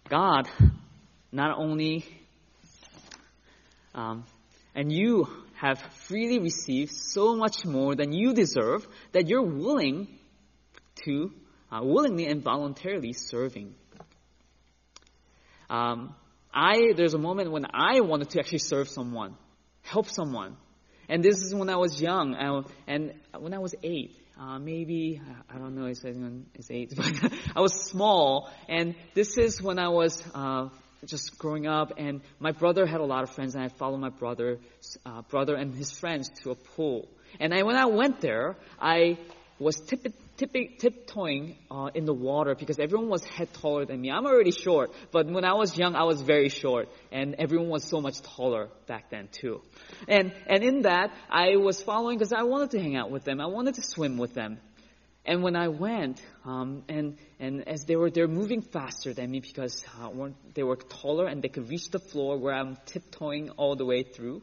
God 0.08 0.48
not 1.32 1.56
only 1.58 2.04
um, 3.94 4.24
and 4.74 4.92
you 4.92 5.28
have 5.54 5.80
freely 6.06 6.38
received 6.40 6.92
so 6.92 7.36
much 7.36 7.64
more 7.64 7.94
than 7.94 8.12
you 8.12 8.34
deserve 8.34 8.86
that 9.12 9.28
you're 9.28 9.42
willing 9.42 10.08
to, 11.04 11.32
uh, 11.70 11.80
willingly 11.82 12.26
and 12.26 12.42
voluntarily 12.42 13.12
serving. 13.12 13.74
Um, 15.70 16.14
I, 16.52 16.92
there's 16.96 17.14
a 17.14 17.18
moment 17.18 17.50
when 17.50 17.66
I 17.72 18.00
wanted 18.00 18.30
to 18.30 18.40
actually 18.40 18.58
serve 18.58 18.88
someone, 18.88 19.36
help 19.82 20.08
someone. 20.08 20.56
And 21.08 21.22
this 21.22 21.36
is 21.36 21.54
when 21.54 21.70
I 21.70 21.76
was 21.76 22.00
young, 22.00 22.64
and 22.86 23.14
when 23.38 23.54
I 23.54 23.58
was 23.58 23.74
eight. 23.82 24.16
Uh, 24.38 24.58
maybe 24.58 25.20
I 25.48 25.58
don't 25.58 25.76
know 25.76 25.86
is 25.86 26.04
eight, 26.70 26.92
but 26.96 27.32
I 27.54 27.60
was 27.60 27.84
small, 27.84 28.50
and 28.68 28.96
this 29.14 29.38
is 29.38 29.62
when 29.62 29.78
I 29.78 29.88
was 29.88 30.20
uh, 30.34 30.70
just 31.06 31.38
growing 31.38 31.68
up, 31.68 31.92
and 31.98 32.20
my 32.40 32.50
brother 32.50 32.84
had 32.84 33.00
a 33.00 33.04
lot 33.04 33.22
of 33.22 33.30
friends, 33.30 33.54
and 33.54 33.62
I 33.62 33.68
followed 33.68 34.00
my 34.00 34.08
brother, 34.08 34.58
uh, 35.06 35.22
brother 35.22 35.54
and 35.54 35.72
his 35.74 35.92
friends 35.92 36.30
to 36.42 36.50
a 36.50 36.56
pool. 36.56 37.08
And 37.38 37.54
I, 37.54 37.62
when 37.62 37.76
I 37.76 37.86
went 37.86 38.20
there, 38.20 38.56
I 38.80 39.18
was 39.58 39.76
tip, 39.76 40.02
tip, 40.02 40.14
tiptoeing 40.36 41.56
uh, 41.70 41.90
in 41.94 42.04
the 42.04 42.14
water 42.14 42.54
because 42.54 42.78
everyone 42.78 43.08
was 43.08 43.24
head 43.24 43.52
taller 43.54 43.84
than 43.84 44.00
me. 44.00 44.10
I'm 44.10 44.26
already 44.26 44.50
short, 44.50 44.92
but 45.12 45.26
when 45.26 45.44
I 45.44 45.54
was 45.54 45.76
young, 45.78 45.94
I 45.94 46.04
was 46.04 46.20
very 46.20 46.48
short, 46.48 46.88
and 47.12 47.34
everyone 47.38 47.68
was 47.68 47.84
so 47.84 48.00
much 48.00 48.20
taller 48.22 48.68
back 48.86 49.10
then 49.10 49.28
too. 49.30 49.62
And 50.08 50.32
and 50.46 50.62
in 50.62 50.82
that, 50.82 51.14
I 51.30 51.56
was 51.56 51.82
following 51.82 52.18
because 52.18 52.32
I 52.32 52.42
wanted 52.42 52.70
to 52.72 52.80
hang 52.80 52.96
out 52.96 53.10
with 53.10 53.24
them. 53.24 53.40
I 53.40 53.46
wanted 53.46 53.74
to 53.74 53.82
swim 53.82 54.18
with 54.18 54.34
them. 54.34 54.58
And 55.26 55.42
when 55.42 55.56
I 55.56 55.68
went, 55.68 56.20
um, 56.44 56.82
and 56.88 57.16
and 57.40 57.66
as 57.66 57.84
they 57.86 57.96
were 57.96 58.10
they're 58.10 58.28
moving 58.28 58.60
faster 58.60 59.14
than 59.14 59.30
me 59.30 59.40
because 59.40 59.84
uh, 59.98 60.10
they 60.52 60.62
were 60.62 60.76
taller 60.76 61.26
and 61.26 61.42
they 61.42 61.48
could 61.48 61.70
reach 61.70 61.90
the 61.90 61.98
floor 61.98 62.36
where 62.36 62.54
I'm 62.54 62.76
tiptoeing 62.84 63.50
all 63.50 63.74
the 63.74 63.86
way 63.86 64.02
through. 64.02 64.42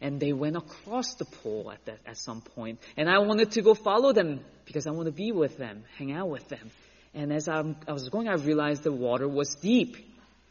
And 0.00 0.20
they 0.20 0.32
went 0.32 0.56
across 0.56 1.14
the 1.14 1.24
pool 1.24 1.70
at 1.70 1.84
that 1.86 1.98
at 2.06 2.18
some 2.18 2.40
point, 2.40 2.80
and 2.96 3.08
I 3.08 3.20
wanted 3.20 3.52
to 3.52 3.62
go 3.62 3.74
follow 3.74 4.12
them 4.12 4.40
because 4.66 4.86
I 4.86 4.90
want 4.90 5.06
to 5.06 5.12
be 5.12 5.32
with 5.32 5.56
them, 5.56 5.84
hang 5.96 6.12
out 6.12 6.28
with 6.28 6.48
them. 6.48 6.70
And 7.14 7.32
as 7.32 7.48
I'm, 7.48 7.76
I 7.86 7.92
was 7.92 8.08
going, 8.08 8.28
I 8.28 8.34
realized 8.34 8.82
the 8.82 8.92
water 8.92 9.28
was 9.28 9.54
deep. 9.54 9.96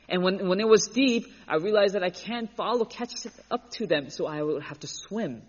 And 0.08 0.24
when, 0.24 0.48
when 0.48 0.60
it 0.60 0.68
was 0.68 0.88
deep, 0.88 1.28
I 1.48 1.58
realized 1.58 1.96
that 1.96 2.04
I 2.04 2.10
can't 2.10 2.54
follow, 2.56 2.86
catch 2.86 3.14
up 3.52 3.72
to 3.72 3.88
them, 3.88 4.10
so 4.10 4.26
I 4.26 4.42
would 4.42 4.64
have 4.64 4.80
to 4.80 4.88
swim. 4.88 5.44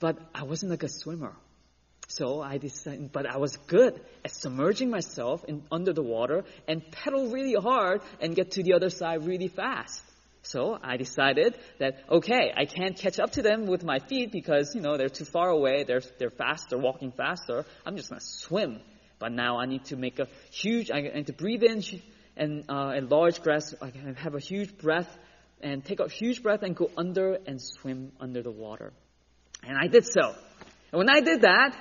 But 0.00 0.18
I 0.34 0.42
wasn't 0.42 0.70
like 0.70 0.82
a 0.82 0.88
swimmer. 0.88 1.34
So 2.08 2.42
I 2.42 2.58
decided, 2.58 3.10
but 3.10 3.26
I 3.26 3.38
was 3.38 3.56
good 3.56 3.98
at 4.24 4.32
submerging 4.32 4.90
myself 4.90 5.44
in, 5.44 5.62
under 5.70 5.92
the 5.92 6.02
water 6.02 6.44
and 6.68 6.82
pedal 6.90 7.30
really 7.30 7.54
hard 7.54 8.02
and 8.20 8.34
get 8.34 8.52
to 8.52 8.62
the 8.62 8.74
other 8.74 8.90
side 8.90 9.24
really 9.24 9.48
fast. 9.48 10.02
So 10.42 10.76
I 10.82 10.96
decided 10.96 11.56
that, 11.78 12.02
okay, 12.10 12.52
I 12.56 12.64
can't 12.64 12.96
catch 12.96 13.20
up 13.20 13.32
to 13.32 13.42
them 13.42 13.66
with 13.66 13.84
my 13.84 14.00
feet 14.00 14.32
because, 14.32 14.74
you 14.74 14.80
know, 14.80 14.96
they're 14.96 15.08
too 15.08 15.24
far 15.24 15.48
away, 15.48 15.84
they're, 15.84 16.02
they're 16.18 16.30
faster, 16.30 16.76
walking 16.76 17.12
faster. 17.12 17.64
I'm 17.86 17.96
just 17.96 18.10
gonna 18.10 18.20
swim. 18.20 18.80
But 19.20 19.30
now 19.32 19.60
I 19.60 19.66
need 19.66 19.84
to 19.86 19.96
make 19.96 20.18
a 20.18 20.26
huge, 20.50 20.90
I 20.90 21.00
need 21.00 21.28
to 21.28 21.32
breathe 21.32 21.62
in 21.62 21.82
and 22.36 22.64
uh, 22.68 22.94
a 22.96 23.00
large 23.00 23.42
breath, 23.42 23.74
I 23.80 23.90
can 23.90 24.14
have 24.16 24.34
a 24.34 24.40
huge 24.40 24.76
breath 24.78 25.08
and 25.60 25.84
take 25.84 26.00
a 26.00 26.08
huge 26.08 26.42
breath 26.42 26.62
and 26.62 26.74
go 26.74 26.90
under 26.96 27.38
and 27.46 27.60
swim 27.60 28.12
under 28.20 28.42
the 28.42 28.50
water. 28.50 28.92
And 29.62 29.76
I 29.78 29.86
did 29.86 30.04
so. 30.06 30.34
And 30.90 30.98
when 30.98 31.08
I 31.08 31.20
did 31.20 31.42
that, 31.42 31.76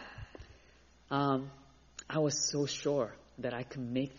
um, 1.09 1.49
I 2.09 2.19
was 2.19 2.49
so 2.51 2.65
sure 2.65 3.13
that 3.39 3.53
I 3.53 3.63
could 3.63 3.81
make 3.81 4.11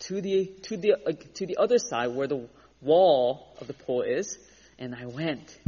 to 0.00 0.20
the 0.20 0.46
to 0.62 0.76
the 0.76 0.94
uh, 0.94 1.12
to 1.34 1.46
the 1.46 1.58
other 1.58 1.78
side 1.78 2.08
where 2.08 2.26
the 2.26 2.48
wall 2.84 3.54
of 3.60 3.66
the 3.66 3.74
pool 3.74 4.02
is, 4.02 4.38
and 4.78 4.94
I 4.94 5.06
went. 5.06 5.58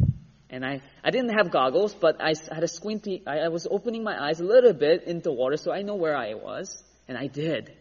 And 0.49 0.64
I, 0.64 0.80
I 1.02 1.11
didn't 1.11 1.37
have 1.37 1.50
goggles, 1.50 1.92
but 1.92 2.20
I 2.20 2.35
had 2.52 2.62
a 2.62 2.68
squinty, 2.68 3.23
I, 3.26 3.38
I 3.40 3.49
was 3.49 3.66
opening 3.68 4.04
my 4.04 4.16
eyes 4.16 4.40
a 4.40 4.44
little 4.44 4.73
bit 4.73 5.04
into 5.04 5.32
water 5.32 5.56
so 5.56 5.73
I 5.73 5.82
know 5.82 5.96
where 5.96 6.16
I 6.16 6.35
was. 6.35 6.82
And 7.08 7.18
I 7.18 7.26
did. 7.26 7.73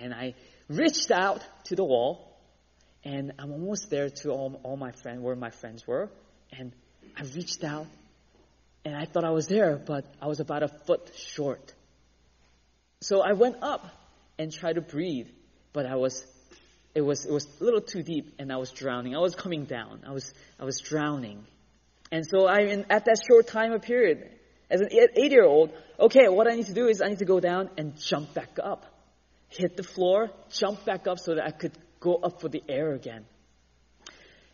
And 0.00 0.14
I 0.14 0.34
reached 0.68 1.10
out 1.10 1.42
to 1.64 1.76
the 1.76 1.84
wall, 1.84 2.38
and 3.04 3.32
I'm 3.38 3.52
almost 3.52 3.90
there 3.90 4.10
to 4.22 4.30
all, 4.30 4.60
all 4.62 4.76
my 4.76 4.92
friends, 4.92 5.20
where 5.20 5.36
my 5.36 5.50
friends 5.50 5.86
were. 5.86 6.10
And 6.52 6.72
I 7.16 7.22
reached 7.22 7.64
out, 7.64 7.86
and 8.84 8.96
I 8.96 9.04
thought 9.04 9.24
I 9.24 9.30
was 9.30 9.48
there, 9.48 9.76
but 9.76 10.04
I 10.20 10.26
was 10.26 10.40
about 10.40 10.62
a 10.62 10.68
foot 10.68 11.10
short. 11.16 11.74
So 13.00 13.20
I 13.20 13.32
went 13.32 13.56
up 13.62 13.86
and 14.38 14.52
tried 14.52 14.74
to 14.74 14.80
breathe, 14.80 15.28
but 15.72 15.86
I 15.86 15.96
was, 15.96 16.24
it 16.94 17.02
was, 17.02 17.24
it 17.24 17.32
was 17.32 17.46
a 17.60 17.64
little 17.64 17.80
too 17.80 18.02
deep, 18.02 18.34
and 18.38 18.52
I 18.52 18.56
was 18.56 18.70
drowning. 18.70 19.14
I 19.14 19.20
was 19.20 19.34
coming 19.34 19.64
down. 19.64 20.02
I 20.06 20.12
was, 20.12 20.32
I 20.58 20.64
was 20.64 20.80
drowning. 20.80 21.44
And 22.10 22.26
so 22.26 22.46
I, 22.46 22.60
in, 22.60 22.86
at 22.90 23.04
that 23.04 23.20
short 23.30 23.46
time 23.46 23.72
of 23.72 23.82
period, 23.82 24.30
as 24.70 24.80
an 24.80 24.88
eight 24.92 25.32
year 25.32 25.44
old, 25.44 25.70
okay, 25.98 26.28
what 26.28 26.50
I 26.50 26.54
need 26.54 26.66
to 26.66 26.74
do 26.74 26.88
is 26.88 27.00
I 27.00 27.08
need 27.08 27.18
to 27.18 27.24
go 27.24 27.40
down 27.40 27.70
and 27.76 27.96
jump 27.98 28.34
back 28.34 28.58
up. 28.62 28.84
Hit 29.48 29.76
the 29.76 29.82
floor, 29.82 30.30
jump 30.50 30.84
back 30.84 31.06
up 31.06 31.18
so 31.18 31.34
that 31.34 31.44
I 31.44 31.50
could 31.50 31.72
go 32.00 32.16
up 32.16 32.40
for 32.40 32.48
the 32.48 32.62
air 32.68 32.92
again. 32.92 33.24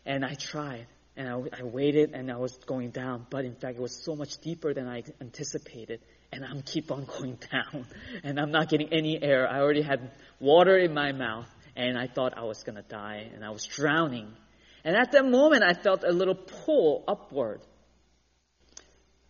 And 0.05 0.23
I 0.23 0.35
tried, 0.35 0.87
and 1.17 1.27
I, 1.27 1.59
I 1.59 1.63
waited, 1.63 2.11
and 2.13 2.31
I 2.31 2.37
was 2.37 2.55
going 2.65 2.91
down, 2.91 3.25
but 3.29 3.43
in 3.43 3.55
fact, 3.55 3.77
it 3.77 3.81
was 3.81 4.03
so 4.03 4.15
much 4.15 4.37
deeper 4.37 4.73
than 4.73 4.87
I 4.87 5.03
anticipated, 5.19 5.99
and 6.31 6.45
I'm 6.45 6.61
keep 6.61 6.91
on 6.91 7.05
going 7.19 7.37
down, 7.51 7.85
and 8.23 8.39
I'm 8.39 8.51
not 8.51 8.69
getting 8.69 8.93
any 8.93 9.21
air. 9.21 9.49
I 9.49 9.59
already 9.59 9.81
had 9.81 10.11
water 10.39 10.77
in 10.77 10.93
my 10.93 11.11
mouth, 11.11 11.49
and 11.75 11.97
I 11.97 12.07
thought 12.07 12.37
I 12.37 12.43
was 12.43 12.63
gonna 12.63 12.83
die, 12.83 13.29
and 13.33 13.43
I 13.43 13.49
was 13.49 13.65
drowning. 13.65 14.33
And 14.83 14.95
at 14.95 15.11
that 15.13 15.25
moment, 15.25 15.63
I 15.63 15.73
felt 15.73 16.03
a 16.03 16.11
little 16.11 16.35
pull 16.35 17.03
upward. 17.07 17.61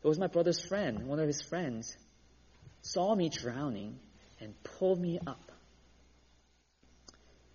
It 0.03 0.07
was 0.07 0.19
my 0.19 0.27
brother's 0.27 0.63
friend, 0.63 1.07
one 1.07 1.19
of 1.19 1.27
his 1.27 1.41
friends, 1.41 1.97
saw 2.81 3.15
me 3.15 3.29
drowning 3.29 3.97
and 4.39 4.53
pulled 4.63 4.99
me 4.99 5.19
up. 5.25 5.51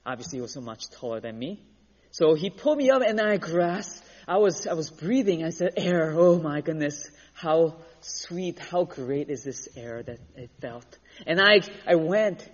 Obviously, 0.05 0.39
he 0.39 0.43
was 0.43 0.55
so 0.55 0.61
much 0.61 0.89
taller 0.91 1.21
than 1.21 1.39
me. 1.39 1.63
So 2.11 2.35
he 2.35 2.51
pulled 2.51 2.79
me 2.79 2.91
up 2.91 3.03
and 3.07 3.21
I 3.21 3.37
grasped. 3.37 4.03
I 4.27 4.39
was, 4.39 4.67
I 4.67 4.73
was 4.73 4.91
breathing. 4.91 5.45
I 5.45 5.51
said, 5.51 5.75
air. 5.77 6.13
Oh 6.17 6.41
my 6.41 6.61
goodness. 6.61 7.09
How 7.35 7.77
sweet, 8.01 8.59
how 8.59 8.85
great 8.85 9.31
is 9.31 9.45
this 9.45 9.69
air 9.77 10.03
that 10.03 10.19
I 10.37 10.49
felt. 10.61 10.99
And 11.27 11.41
I, 11.41 11.61
I 11.87 11.95
went 11.95 12.49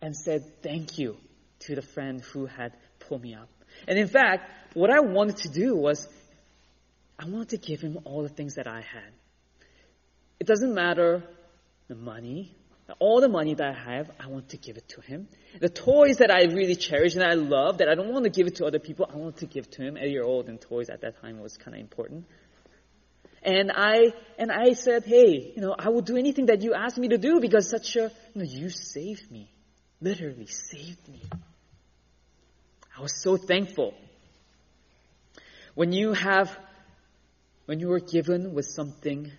and 0.00 0.16
said 0.16 0.62
thank 0.62 0.98
you 0.98 1.16
to 1.66 1.74
the 1.74 1.82
friend 1.82 2.20
who 2.20 2.46
had 2.46 2.72
pulled 3.00 3.22
me 3.22 3.34
up. 3.34 3.48
And 3.88 3.98
in 3.98 4.08
fact, 4.08 4.50
what 4.74 4.90
I 4.90 5.00
wanted 5.00 5.38
to 5.38 5.48
do 5.48 5.76
was, 5.76 6.08
I 7.18 7.26
wanted 7.26 7.50
to 7.50 7.58
give 7.58 7.80
him 7.80 7.98
all 8.04 8.22
the 8.22 8.28
things 8.28 8.54
that 8.54 8.66
I 8.66 8.80
had. 8.80 9.12
It 10.40 10.46
doesn't 10.46 10.74
matter 10.74 11.22
the 11.88 11.94
money, 11.94 12.54
all 12.98 13.20
the 13.20 13.28
money 13.28 13.54
that 13.54 13.66
I 13.66 13.94
have, 13.94 14.10
I 14.20 14.26
want 14.28 14.50
to 14.50 14.56
give 14.56 14.76
it 14.76 14.88
to 14.90 15.00
him. 15.00 15.28
The 15.60 15.68
toys 15.68 16.18
that 16.18 16.30
I 16.30 16.44
really 16.44 16.74
cherish 16.74 17.14
and 17.14 17.24
I 17.24 17.34
love, 17.34 17.78
that 17.78 17.88
I 17.88 17.94
don't 17.94 18.12
want 18.12 18.24
to 18.24 18.30
give 18.30 18.46
it 18.46 18.56
to 18.56 18.66
other 18.66 18.78
people, 18.78 19.08
I 19.12 19.16
want 19.16 19.38
to 19.38 19.46
give 19.46 19.70
to 19.72 19.82
him. 19.82 19.96
Eight 19.96 20.10
year 20.10 20.24
old 20.24 20.48
and 20.48 20.60
toys 20.60 20.90
at 20.90 21.00
that 21.02 21.20
time 21.20 21.40
was 21.40 21.56
kind 21.56 21.74
of 21.74 21.80
important. 21.80 22.26
And 23.42 23.72
I, 23.74 24.12
and 24.38 24.52
I 24.52 24.74
said, 24.74 25.04
hey, 25.04 25.52
you 25.56 25.62
know, 25.62 25.74
I 25.76 25.88
will 25.88 26.02
do 26.02 26.16
anything 26.16 26.46
that 26.46 26.62
you 26.62 26.74
ask 26.74 26.96
me 26.96 27.08
to 27.08 27.18
do 27.18 27.40
because 27.40 27.68
such 27.68 27.96
a, 27.96 28.10
you 28.34 28.42
know, 28.42 28.44
you 28.44 28.68
saved 28.68 29.30
me. 29.30 29.50
Literally 30.00 30.46
saved 30.46 31.08
me. 31.08 31.22
I 32.96 33.00
was 33.00 33.22
so 33.22 33.36
thankful. 33.36 33.94
When 35.74 35.92
you 35.92 36.12
have, 36.12 36.56
when 37.66 37.80
you 37.80 37.90
are 37.92 38.00
given 38.00 38.52
with 38.52 38.66
something 38.66 39.30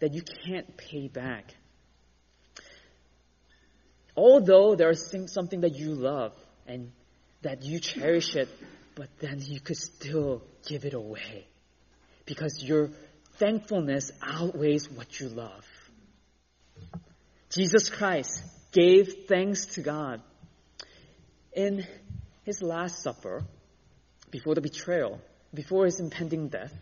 that 0.00 0.14
you 0.14 0.22
can't 0.22 0.76
pay 0.76 1.08
back, 1.08 1.54
although 4.16 4.76
there's 4.76 5.10
something 5.32 5.62
that 5.62 5.74
you 5.74 5.94
love 5.94 6.32
and 6.66 6.92
that 7.42 7.62
you 7.62 7.80
cherish 7.80 8.36
it, 8.36 8.48
but 8.94 9.08
then 9.20 9.40
you 9.40 9.60
could 9.60 9.76
still 9.76 10.42
give 10.66 10.84
it 10.84 10.94
away 10.94 11.46
because 12.26 12.62
your 12.62 12.90
thankfulness 13.38 14.10
outweighs 14.22 14.90
what 14.90 15.18
you 15.18 15.28
love. 15.28 15.64
Jesus 17.50 17.88
Christ 17.88 18.42
gave 18.72 19.26
thanks 19.26 19.66
to 19.74 19.82
God. 19.82 20.20
In 21.52 21.86
his 22.48 22.62
Last 22.62 23.02
Supper, 23.02 23.44
before 24.30 24.54
the 24.54 24.62
betrayal, 24.62 25.20
before 25.52 25.84
his 25.84 26.00
impending 26.00 26.48
death. 26.48 26.72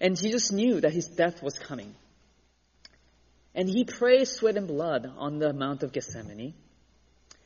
And 0.00 0.16
Jesus 0.16 0.50
knew 0.50 0.80
that 0.80 0.92
his 0.92 1.06
death 1.06 1.40
was 1.40 1.56
coming. 1.56 1.94
And 3.54 3.68
he 3.68 3.84
prayed 3.84 4.26
sweat 4.26 4.56
and 4.56 4.66
blood 4.66 5.08
on 5.16 5.38
the 5.38 5.52
Mount 5.52 5.84
of 5.84 5.92
Gethsemane. 5.92 6.54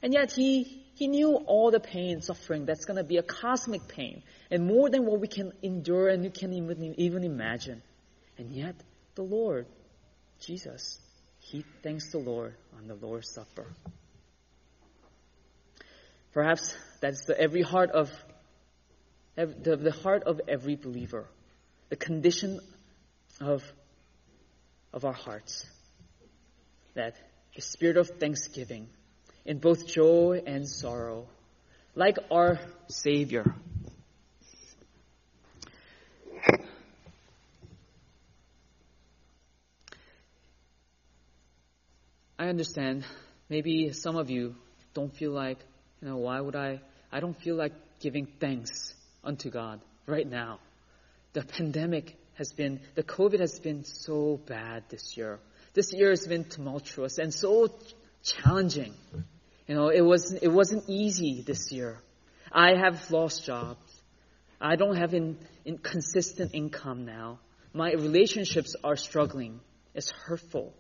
And 0.03 0.15
yet 0.15 0.33
he, 0.33 0.83
he 0.95 1.09
knew 1.09 1.35
all 1.35 1.71
the 1.71 1.79
pain, 1.79 2.15
and 2.15 2.25
suffering 2.25 2.65
that's 2.65 2.87
going 2.87 2.97
to 2.97 3.05
be 3.05 3.19
a 3.19 3.23
cosmic 3.23 3.87
pain, 3.87 4.23
and 4.51 4.67
more 4.67 4.89
than 4.89 5.05
what 5.05 5.21
we 5.21 5.29
can 5.29 5.53
endure 5.63 6.09
and 6.09 6.23
we 6.23 6.31
can 6.31 6.55
even, 6.55 6.95
even 6.99 7.23
imagine. 7.23 7.83
And 8.39 8.51
yet, 8.51 8.77
the 9.15 9.25
Lord, 9.25 9.67
Jesus, 10.41 10.99
he 11.41 11.67
thanks 11.83 12.13
the 12.13 12.19
Lord 12.19 12.55
on 12.79 12.89
the 12.89 12.95
Lord's 12.95 13.31
Supper. 13.35 13.67
Perhaps 16.33 16.77
that's 17.01 17.25
the 17.25 17.39
every 17.39 17.63
heart 17.63 17.91
of 17.91 18.11
the, 19.37 19.77
the 19.77 19.93
heart 19.93 20.25
of 20.25 20.41
every 20.49 20.77
believer, 20.77 21.27
the 21.91 21.97
condition 21.97 22.61
of 23.41 23.63
of 24.93 25.05
our 25.05 25.13
hearts. 25.13 25.67
That 26.95 27.17
the 27.55 27.63
spirit 27.63 27.97
of 27.97 28.09
thanksgiving 28.09 28.89
in 29.45 29.59
both 29.59 29.87
joy 29.87 30.43
and 30.47 30.69
sorrow, 30.69 31.27
like 31.95 32.19
our 32.31 32.59
Savior. 32.89 33.55
I 42.41 42.49
understand 42.49 43.05
maybe 43.49 43.93
some 43.93 44.17
of 44.17 44.31
you 44.31 44.55
don't 44.95 45.15
feel 45.15 45.33
like 45.33 45.59
you 46.01 46.09
know, 46.09 46.17
why 46.17 46.41
would 46.41 46.57
I? 46.57 46.81
I 47.11 47.21
don't 47.21 47.41
feel 47.41 47.57
like 47.57 47.73
giving 48.01 48.27
thanks 48.39 48.95
unto 49.25 49.51
God 49.51 49.81
right 50.07 50.29
now. 50.29 50.61
The 51.33 51.43
pandemic 51.43 52.17
has 52.35 52.53
been, 52.53 52.81
the 52.95 53.03
COVID 53.03 53.41
has 53.41 53.59
been 53.59 53.85
so 53.85 54.41
bad 54.47 54.85
this 54.89 55.17
year. 55.17 55.41
This 55.75 55.93
year 55.93 56.11
has 56.11 56.27
been 56.27 56.45
tumultuous 56.45 57.19
and 57.19 57.33
so 57.33 57.69
challenging. 58.23 58.95
You 59.67 59.75
know, 59.75 59.89
it 59.89 60.01
was 60.01 60.33
it 60.33 60.49
wasn't 60.49 60.85
easy 60.89 61.43
this 61.47 61.71
year. 61.71 61.99
I 62.51 62.75
have 62.75 63.11
lost 63.11 63.45
jobs. 63.45 64.03
I 64.61 64.77
don't 64.77 64.97
have 64.97 65.15
in 65.15 65.37
consistent 65.83 66.53
income 66.55 67.05
now. 67.05 67.39
My 67.75 67.93
relationships 67.93 68.75
are 68.83 68.97
struggling. 68.97 69.61
It's 69.95 70.11
hurtful. 70.11 70.73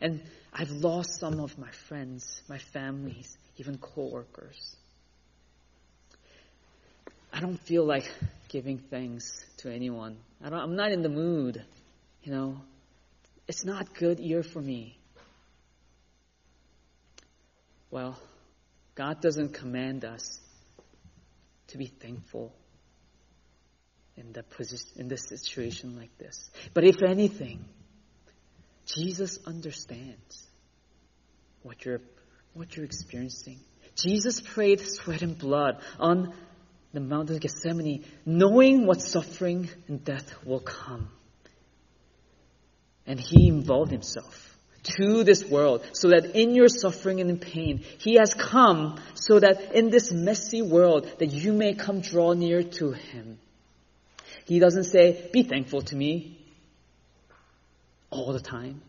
And 0.00 0.22
I've 0.52 0.70
lost 0.70 1.20
some 1.20 1.40
of 1.40 1.56
my 1.56 1.70
friends, 1.88 2.42
my 2.48 2.58
families 2.58 3.38
even 3.56 3.78
coworkers. 3.78 4.76
I 7.32 7.40
don't 7.40 7.60
feel 7.60 7.84
like 7.84 8.10
giving 8.48 8.78
thanks 8.78 9.44
to 9.58 9.72
anyone. 9.72 10.16
I 10.42 10.48
don't, 10.48 10.58
I'm 10.58 10.76
not 10.76 10.92
in 10.92 11.02
the 11.02 11.08
mood. 11.08 11.62
You 12.22 12.32
know, 12.32 12.60
it's 13.46 13.64
not 13.64 13.94
good 13.94 14.20
year 14.20 14.42
for 14.42 14.60
me. 14.60 14.98
Well, 17.90 18.18
God 18.94 19.20
doesn't 19.20 19.54
command 19.54 20.04
us 20.04 20.40
to 21.68 21.78
be 21.78 21.86
thankful 21.86 22.52
in 24.16 24.32
the 24.32 24.42
position, 24.42 24.88
in 24.96 25.08
this 25.08 25.26
situation 25.28 25.96
like 25.96 26.16
this. 26.18 26.50
But 26.72 26.84
if 26.84 27.02
anything, 27.02 27.64
Jesus 28.86 29.38
understands 29.46 30.46
what 31.62 31.84
you're 31.84 32.00
what 32.56 32.76
you're 32.76 32.86
experiencing. 32.86 33.60
Jesus 33.94 34.40
prayed 34.40 34.80
sweat 34.80 35.22
and 35.22 35.38
blood 35.38 35.80
on 35.98 36.34
the 36.92 37.00
Mount 37.00 37.30
of 37.30 37.40
Gethsemane, 37.40 38.04
knowing 38.24 38.86
what 38.86 39.02
suffering 39.02 39.68
and 39.88 40.04
death 40.04 40.32
will 40.44 40.60
come. 40.60 41.08
And 43.06 43.20
he 43.20 43.48
involved 43.48 43.92
himself 43.92 44.56
to 44.86 45.24
this 45.24 45.44
world 45.44 45.84
so 45.92 46.08
that 46.08 46.36
in 46.36 46.54
your 46.54 46.68
suffering 46.68 47.20
and 47.20 47.30
in 47.30 47.38
pain, 47.38 47.84
He 47.98 48.14
has 48.14 48.34
come 48.34 49.00
so 49.14 49.38
that 49.40 49.74
in 49.74 49.90
this 49.90 50.12
messy 50.12 50.62
world 50.62 51.10
that 51.18 51.32
you 51.32 51.52
may 51.52 51.74
come 51.74 52.00
draw 52.00 52.32
near 52.32 52.62
to 52.62 52.92
Him. 52.92 53.38
He 54.46 54.58
doesn't 54.58 54.84
say, 54.84 55.28
be 55.32 55.42
thankful 55.42 55.82
to 55.82 55.96
me 55.96 56.38
all 58.10 58.32
the 58.32 58.40
time. 58.40 58.80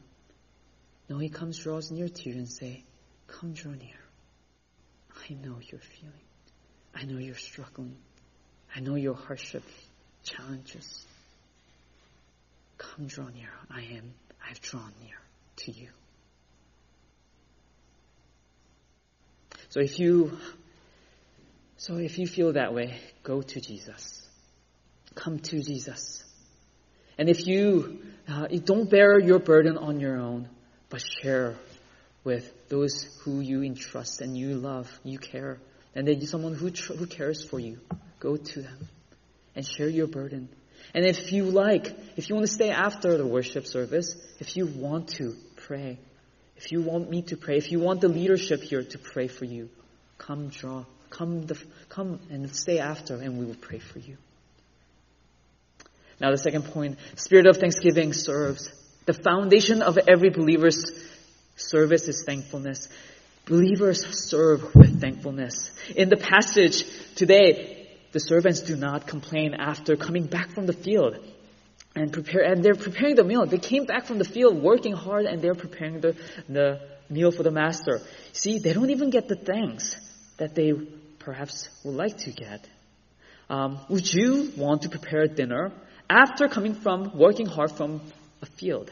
No, 1.10 1.18
He 1.18 1.30
comes, 1.30 1.58
draws 1.58 1.92
near 1.92 2.08
to 2.08 2.30
you 2.30 2.36
and 2.36 2.48
say, 2.48 2.84
come 3.28 3.54
draw 3.54 3.74
near. 3.74 4.00
I 5.30 5.34
know 5.34 5.58
you're 5.62 5.80
feeling. 5.80 6.13
I 6.96 7.04
know 7.06 7.18
you're 7.18 7.36
struggling. 7.36 7.96
I 8.76 8.80
know 8.80 8.96
your 8.96 9.16
hardship 9.16 9.63
challenges. 10.24 11.06
Come 12.78 13.08
draw 13.08 13.28
near. 13.30 13.50
I 13.70 13.82
am, 13.82 14.13
I 14.44 14.50
have 14.50 14.62
drawn 14.62 14.92
near 15.04 15.18
to 15.58 15.72
you. 15.72 15.90
So 19.70 19.80
if 19.82 20.00
you, 20.00 20.38
so 21.78 21.98
if 21.98 22.18
you 22.18 22.28
feel 22.28 22.54
that 22.54 22.74
way, 22.74 22.98
go 23.24 23.42
to 23.42 23.62
Jesus. 23.62 24.28
Come 25.16 25.40
to 25.40 25.62
Jesus. 25.62 26.24
And 27.18 27.30
if 27.30 27.48
you, 27.48 28.00
uh, 28.28 28.48
you 28.50 28.60
don't 28.60 28.90
bear 28.90 29.20
your 29.20 29.40
burden 29.40 29.78
on 29.78 30.00
your 30.00 30.18
own, 30.18 30.50
but 30.90 31.04
share 31.22 31.56
with 32.24 32.70
those 32.70 33.04
who 33.24 33.40
you 33.40 33.64
entrust 33.64 34.22
and 34.22 34.38
you 34.38 34.56
love, 34.56 34.90
you 35.04 35.18
care, 35.18 35.60
and 35.96 36.08
then 36.08 36.22
someone 36.26 36.54
who, 36.54 36.70
tr- 36.70 36.94
who 36.94 37.08
cares 37.08 37.44
for 37.44 37.60
you, 37.60 37.80
go 38.20 38.36
to 38.38 38.62
them 38.62 38.88
and 39.56 39.66
share 39.66 39.90
your 39.90 40.08
burden. 40.08 40.50
And 40.94 41.06
if 41.06 41.32
you 41.32 41.46
like, 41.46 41.96
if 42.16 42.30
you 42.30 42.36
want 42.36 42.48
to 42.48 42.54
stay 42.54 42.70
after 42.70 43.18
the 43.18 43.26
worship 43.26 43.66
service, 43.66 44.16
if 44.40 44.56
you 44.56 44.68
want 44.68 45.10
to 45.16 45.36
pray, 45.56 46.00
if 46.56 46.72
you 46.72 46.82
want 46.82 47.10
me 47.10 47.22
to 47.24 47.38
pray, 47.38 47.58
if 47.58 47.72
you 47.72 47.80
want 47.80 48.02
the 48.02 48.08
leadership 48.08 48.62
here 48.62 48.84
to 48.84 48.98
pray 48.98 49.28
for 49.28 49.46
you, 49.46 49.70
come 50.18 50.50
draw, 50.50 50.86
come, 51.10 51.46
the, 51.46 51.62
come 51.90 52.20
and 52.30 52.54
stay 52.56 52.80
after 52.80 53.16
and 53.16 53.38
we 53.38 53.46
will 53.46 53.56
pray 53.56 53.80
for 53.80 54.00
you. 54.00 54.18
Now 56.20 56.32
the 56.32 56.38
second 56.38 56.66
point, 56.66 56.98
spirit 57.16 57.46
of 57.46 57.58
thanksgiving 57.58 58.14
serves. 58.14 58.72
The 59.06 59.14
foundation 59.14 59.82
of 59.82 59.98
every 60.08 60.30
believer's 60.30 60.84
service 61.58 62.08
is 62.08 62.24
thankfulness. 62.26 62.88
Believers 63.46 64.06
serve 64.30 64.74
with 64.76 65.02
thankfulness. 65.02 65.72
In 65.96 66.10
the 66.10 66.17
passage 66.17 66.84
today, 67.15 67.89
the 68.12 68.20
servants 68.20 68.62
do 68.62 68.76
not 68.76 69.08
complain 69.08 69.54
after 69.54 69.96
coming 69.96 70.26
back 70.26 70.52
from 70.52 70.65
the 70.65 70.74
field 70.74 71.17
and 71.96 72.13
prepare 72.13 72.43
and 72.43 72.63
they're 72.63 72.76
preparing 72.76 73.15
the 73.15 73.24
meal. 73.24 73.46
They 73.46 73.58
came 73.58 73.86
back 73.86 74.06
from 74.06 74.17
the 74.17 74.26
field 74.26 74.62
working 74.62 74.93
hard 74.93 75.26
and 75.26 75.41
they're 75.41 75.56
preparing 75.56 76.00
the, 76.00 76.15
the 76.48 76.82
meal 77.10 77.32
for 77.32 77.43
the 77.43 77.52
master. 77.52 78.02
See, 78.34 78.60
they 78.60 78.74
don't 78.74 78.89
even 78.89 79.10
get 79.10 79.28
the 79.28 79.36
thanks 79.36 79.96
that 80.38 80.56
they 80.56 80.74
perhaps 81.20 81.70
would 81.84 81.96
like 81.96 82.17
to 82.20 82.32
get. 82.32 82.67
Um, 83.50 83.80
would 83.89 84.13
you 84.13 84.52
want 84.58 84.84
to 84.84 84.89
prepare 84.89 85.28
dinner 85.28 85.72
after 86.10 86.48
coming 86.48 86.76
from 86.76 87.17
working 87.17 87.46
hard 87.46 87.72
from 87.72 88.02
a 88.41 88.46
field? 88.46 88.91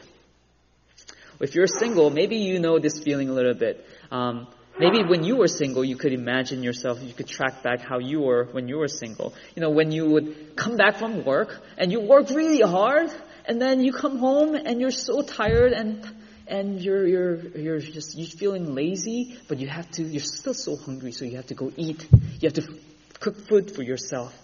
If 1.40 1.54
you're 1.54 1.66
single, 1.66 2.10
maybe 2.10 2.36
you 2.36 2.58
know 2.58 2.78
this 2.78 3.00
feeling 3.00 3.28
a 3.28 3.32
little 3.32 3.54
bit. 3.54 3.86
Um, 4.10 4.48
Maybe 4.78 5.02
when 5.02 5.24
you 5.24 5.36
were 5.36 5.48
single, 5.48 5.82
you 5.82 5.96
could 5.96 6.12
imagine 6.12 6.62
yourself, 6.62 7.02
you 7.02 7.14
could 7.14 7.26
track 7.26 7.62
back 7.62 7.80
how 7.80 7.98
you 7.98 8.20
were 8.20 8.44
when 8.52 8.68
you 8.68 8.76
were 8.76 8.88
single. 8.88 9.32
You 9.54 9.62
know, 9.62 9.70
when 9.70 9.90
you 9.90 10.04
would 10.10 10.54
come 10.54 10.76
back 10.76 10.98
from 10.98 11.24
work 11.24 11.62
and 11.78 11.90
you 11.90 12.00
worked 12.00 12.30
really 12.30 12.60
hard 12.60 13.10
and 13.46 13.60
then 13.60 13.82
you 13.82 13.92
come 13.92 14.18
home 14.18 14.54
and 14.54 14.78
you're 14.78 14.90
so 14.90 15.22
tired 15.22 15.72
and 15.72 16.06
and 16.46 16.80
you're 16.80 17.06
you're 17.06 17.36
you're 17.56 17.78
just 17.80 18.18
you're 18.18 18.26
feeling 18.26 18.74
lazy, 18.74 19.38
but 19.48 19.58
you 19.58 19.66
have 19.66 19.90
to 19.92 20.02
you're 20.02 20.20
still 20.20 20.54
so 20.54 20.76
hungry, 20.76 21.12
so 21.12 21.24
you 21.24 21.36
have 21.36 21.46
to 21.46 21.54
go 21.54 21.72
eat. 21.76 22.06
You 22.12 22.50
have 22.50 22.54
to 22.54 22.78
cook 23.18 23.48
food 23.48 23.74
for 23.74 23.82
yourself. 23.82 24.34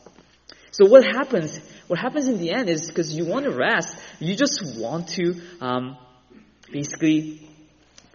So 0.70 0.88
what 0.88 1.04
happens? 1.04 1.60
What 1.88 1.98
happens 1.98 2.26
in 2.28 2.38
the 2.38 2.54
end 2.54 2.70
is 2.70 2.88
because 2.88 3.14
you 3.14 3.26
want 3.26 3.44
to 3.44 3.50
rest, 3.50 3.94
you 4.18 4.34
just 4.34 4.78
want 4.78 5.08
to 5.10 5.42
um, 5.60 5.98
basically 6.72 7.46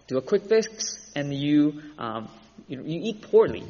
do 0.06 0.18
a 0.18 0.22
quick 0.22 0.48
fix 0.48 0.98
and 1.14 1.32
you, 1.32 1.80
um, 1.98 2.28
you, 2.66 2.82
you 2.84 3.00
eat 3.10 3.22
poorly 3.22 3.64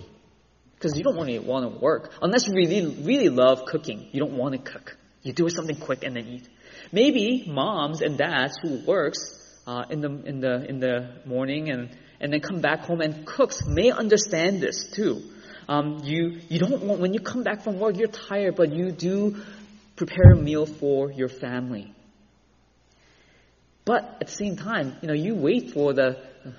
because 0.78 0.96
you 0.96 1.02
don't 1.02 1.16
want 1.16 1.28
to 1.28 1.40
want 1.40 1.72
to 1.72 1.78
work 1.80 2.12
unless 2.22 2.46
you 2.46 2.54
really 2.54 3.02
really 3.02 3.28
love 3.28 3.64
cooking. 3.66 4.08
You 4.12 4.20
don't 4.20 4.36
want 4.36 4.52
to 4.54 4.58
cook. 4.58 4.96
You 5.22 5.32
do 5.32 5.48
something 5.48 5.76
quick 5.76 6.04
and 6.04 6.16
then 6.16 6.26
eat. 6.26 6.48
Maybe 6.92 7.44
moms 7.46 8.00
and 8.00 8.16
dads 8.16 8.56
who 8.62 8.84
works 8.86 9.34
uh, 9.66 9.84
in 9.90 10.00
the 10.00 10.10
in 10.24 10.40
the 10.40 10.64
in 10.68 10.78
the 10.78 11.20
morning 11.26 11.70
and 11.70 11.90
and 12.20 12.32
then 12.32 12.40
come 12.40 12.60
back 12.60 12.80
home 12.80 13.00
and 13.00 13.26
cooks 13.26 13.66
may 13.66 13.90
understand 13.90 14.60
this 14.60 14.86
too. 14.94 15.22
Um, 15.68 16.00
you 16.04 16.40
you 16.48 16.58
don't 16.58 16.82
want 16.82 17.00
when 17.00 17.12
you 17.12 17.20
come 17.20 17.42
back 17.42 17.62
from 17.62 17.78
work 17.78 17.96
you're 17.98 18.08
tired, 18.08 18.56
but 18.56 18.72
you 18.72 18.90
do 18.92 19.36
prepare 19.96 20.32
a 20.32 20.36
meal 20.36 20.64
for 20.64 21.10
your 21.10 21.28
family. 21.28 21.92
But 23.88 24.18
at 24.20 24.26
the 24.26 24.32
same 24.32 24.56
time, 24.56 24.96
you 25.00 25.08
know, 25.08 25.14
you 25.14 25.34
wait 25.34 25.70
for 25.70 25.94
the 25.94 26.18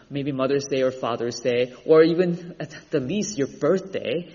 maybe 0.09 0.31
Mother's 0.31 0.65
Day 0.65 0.81
or 0.81 0.89
Father's 0.89 1.39
Day, 1.39 1.75
or 1.85 2.01
even 2.01 2.55
at 2.59 2.75
the 2.89 2.99
least 2.99 3.37
your 3.37 3.45
birthday, 3.45 4.33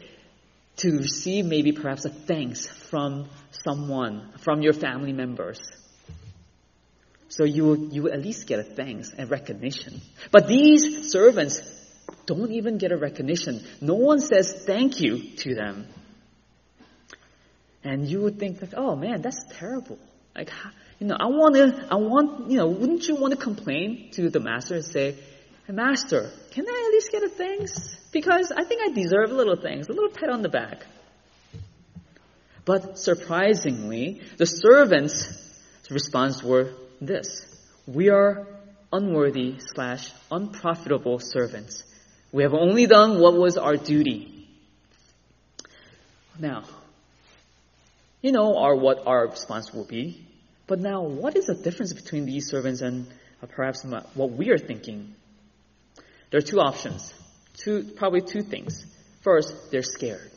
to 0.76 0.98
receive 0.98 1.44
maybe 1.44 1.72
perhaps 1.72 2.04
a 2.04 2.10
thanks 2.10 2.68
from 2.68 3.28
someone, 3.50 4.30
from 4.38 4.62
your 4.62 4.74
family 4.74 5.12
members. 5.12 5.60
So 7.30 7.42
you 7.42 7.64
will, 7.64 7.78
you 7.92 8.04
will 8.04 8.12
at 8.12 8.22
least 8.22 8.46
get 8.46 8.60
a 8.60 8.62
thanks 8.62 9.10
and 9.18 9.28
recognition. 9.28 10.00
But 10.30 10.46
these 10.46 11.10
servants 11.10 11.60
don't 12.26 12.52
even 12.52 12.78
get 12.78 12.92
a 12.92 12.96
recognition. 12.96 13.64
No 13.80 13.94
one 13.94 14.20
says 14.20 14.62
thank 14.64 15.00
you 15.00 15.34
to 15.38 15.56
them. 15.56 15.88
And 17.82 18.08
you 18.08 18.20
would 18.20 18.38
think 18.38 18.60
that, 18.60 18.74
oh 18.76 18.94
man, 18.94 19.20
that's 19.20 19.44
terrible. 19.58 19.98
Like, 20.36 20.50
you 20.98 21.06
know, 21.06 21.16
I 21.18 21.26
want 21.26 21.54
to, 21.56 21.86
I 21.90 21.96
want, 21.96 22.50
you 22.50 22.58
know, 22.58 22.68
wouldn't 22.68 23.06
you 23.08 23.16
want 23.16 23.32
to 23.32 23.38
complain 23.38 24.10
to 24.12 24.30
the 24.30 24.40
master 24.40 24.76
and 24.76 24.84
say, 24.84 25.16
Master, 25.68 26.30
can 26.50 26.66
I 26.68 26.84
at 26.86 26.92
least 26.92 27.10
get 27.10 27.22
a 27.22 27.28
thanks? 27.28 27.96
Because 28.12 28.52
I 28.52 28.64
think 28.64 28.82
I 28.82 28.92
deserve 28.92 29.30
a 29.30 29.34
little 29.34 29.56
thanks, 29.56 29.88
a 29.88 29.92
little 29.92 30.10
pat 30.10 30.28
on 30.28 30.42
the 30.42 30.50
back. 30.50 30.84
But 32.66 32.98
surprisingly, 32.98 34.22
the 34.36 34.46
servants' 34.46 35.58
response 35.90 36.42
were 36.42 36.72
this 37.00 37.46
We 37.86 38.10
are 38.10 38.46
unworthy 38.92 39.56
slash 39.74 40.10
unprofitable 40.30 41.18
servants. 41.18 41.82
We 42.30 42.42
have 42.42 42.54
only 42.54 42.86
done 42.86 43.18
what 43.18 43.34
was 43.34 43.56
our 43.56 43.76
duty. 43.76 44.48
Now, 46.38 46.64
you 48.20 48.32
know 48.32 48.58
our, 48.58 48.74
what 48.74 49.06
our 49.06 49.28
response 49.28 49.72
will 49.72 49.84
be. 49.84 50.26
But 50.66 50.80
now, 50.80 51.02
what 51.02 51.36
is 51.36 51.46
the 51.46 51.54
difference 51.54 51.92
between 51.92 52.24
these 52.24 52.48
servants 52.48 52.80
and 52.80 53.06
uh, 53.42 53.46
perhaps 53.46 53.84
what 53.84 54.32
we 54.32 54.50
are 54.50 54.58
thinking? 54.58 55.14
There 56.30 56.38
are 56.38 56.42
two 56.42 56.58
options. 56.58 57.12
Two, 57.54 57.84
probably 57.96 58.22
two 58.22 58.42
things. 58.42 58.84
First, 59.22 59.70
they're 59.70 59.82
scared. 59.82 60.30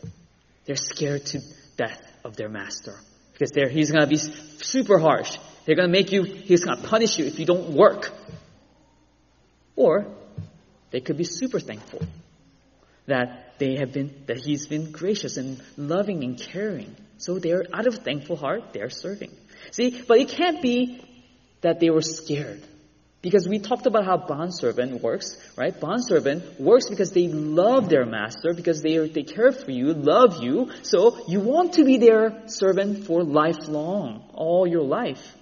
They're 0.65 0.75
scared 0.75 1.25
to 1.27 1.39
death 1.77 2.01
of 2.23 2.35
their 2.35 2.49
master. 2.49 2.99
Because 3.33 3.51
he's 3.71 3.91
gonna 3.91 4.07
be 4.07 4.17
super 4.17 4.99
harsh. 4.99 5.37
They're 5.65 5.75
gonna 5.75 5.87
make 5.87 6.11
you, 6.11 6.23
he's 6.23 6.63
gonna 6.63 6.81
punish 6.81 7.17
you 7.17 7.25
if 7.25 7.39
you 7.39 7.45
don't 7.45 7.71
work. 7.73 8.11
Or, 9.75 10.07
they 10.91 11.01
could 11.01 11.17
be 11.17 11.23
super 11.23 11.59
thankful 11.59 12.01
that 13.05 13.57
they 13.57 13.77
have 13.77 13.93
been, 13.93 14.23
that 14.27 14.37
he's 14.37 14.67
been 14.67 14.91
gracious 14.91 15.37
and 15.37 15.61
loving 15.77 16.23
and 16.23 16.39
caring. 16.39 16.95
So 17.17 17.39
they're 17.39 17.65
out 17.73 17.87
of 17.87 17.95
thankful 17.95 18.35
heart, 18.35 18.73
they're 18.73 18.89
serving. 18.89 19.31
See, 19.71 20.01
but 20.07 20.19
it 20.19 20.29
can't 20.29 20.61
be 20.61 21.03
that 21.61 21.79
they 21.79 21.89
were 21.89 22.01
scared. 22.01 22.63
Because 23.21 23.47
we 23.47 23.59
talked 23.59 23.87
about 23.87 24.05
how 24.05 24.17
bondservant 24.17 25.01
works, 25.01 25.37
right? 25.57 25.77
Bondservant 25.77 26.59
works 26.61 26.87
because 26.87 27.11
they 27.11 27.27
love 27.27 27.89
their 27.89 28.05
master, 28.05 28.53
because 28.53 28.81
they, 28.81 28.97
they 29.09 29.23
care 29.23 29.51
for 29.51 29.71
you, 29.71 29.93
love 29.93 30.43
you, 30.43 30.71
so 30.83 31.25
you 31.27 31.39
want 31.39 31.73
to 31.73 31.83
be 31.83 31.97
their 31.97 32.47
servant 32.47 33.05
for 33.05 33.23
lifelong, 33.23 34.29
all 34.33 34.67
your 34.67 34.83
life. 34.83 35.35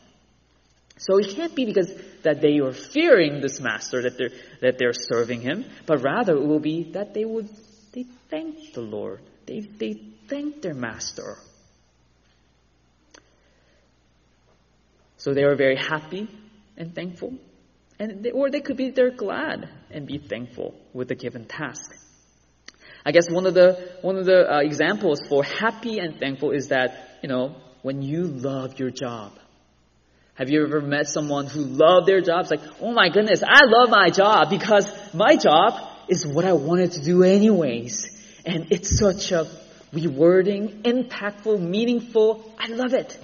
So 0.98 1.18
it 1.20 1.36
can't 1.36 1.54
be 1.54 1.66
because 1.66 1.94
that 2.24 2.42
they 2.42 2.60
are 2.60 2.72
fearing 2.72 3.42
this 3.42 3.60
master, 3.60 4.02
that 4.04 4.18
they're, 4.18 4.32
that 4.62 4.78
they're 4.78 4.94
serving 4.94 5.42
him, 5.42 5.66
but 5.86 6.02
rather 6.02 6.38
it 6.38 6.48
will 6.48 6.62
be 6.62 6.92
that 6.94 7.14
they 7.14 7.26
would, 7.26 7.50
they 7.92 8.06
thank 8.30 8.74
the 8.74 8.82
Lord. 8.82 9.20
They, 9.46 9.60
they 9.60 9.94
thank 10.28 10.62
their 10.62 10.74
master. 10.74 11.38
So 15.26 15.34
they 15.34 15.42
are 15.42 15.56
very 15.56 15.76
happy 15.76 16.28
and 16.78 16.94
thankful. 16.94 17.34
And 17.98 18.22
they, 18.24 18.30
or 18.30 18.52
they 18.52 18.62
could 18.62 18.78
be 18.78 18.92
they're 18.92 19.10
glad 19.10 19.68
and 19.90 20.06
be 20.06 20.20
thankful 20.20 20.76
with 20.94 21.08
the 21.08 21.16
given 21.16 21.46
task. 21.46 21.90
I 23.04 23.12
guess 23.12 23.28
one 23.32 23.48
of 23.48 23.56
the 23.56 23.98
one 24.04 24.18
of 24.18 24.26
the 24.26 24.40
uh, 24.48 24.60
examples 24.60 25.22
for 25.28 25.44
happy 25.44 25.98
and 25.98 26.20
thankful 26.20 26.52
is 26.52 26.68
that 26.68 27.18
you 27.24 27.30
know 27.30 27.56
when 27.82 28.04
you 28.04 28.26
love 28.26 28.78
your 28.78 28.92
job, 28.92 29.32
Have 30.36 30.52
you 30.52 30.64
ever 30.64 30.80
met 30.80 31.08
someone 31.08 31.48
who 31.48 31.62
loved 31.62 32.06
their 32.06 32.22
job? 32.22 32.42
It's 32.42 32.52
like, 32.52 32.68
oh 32.80 32.92
my 32.92 33.10
goodness, 33.10 33.42
I 33.42 33.62
love 33.66 33.90
my 33.90 34.12
job 34.12 34.52
because 34.52 34.86
my 35.12 35.38
job 35.38 35.74
is 36.08 36.28
what 36.28 36.46
I 36.46 36.54
wanted 36.54 36.92
to 36.92 37.02
do 37.02 37.24
anyways. 37.24 38.06
And 38.46 38.68
it's 38.70 39.00
such 39.00 39.32
a 39.32 39.48
rewarding, 39.92 40.84
impactful, 40.84 41.60
meaningful. 41.60 42.54
I 42.60 42.68
love 42.68 42.94
it. 42.94 43.18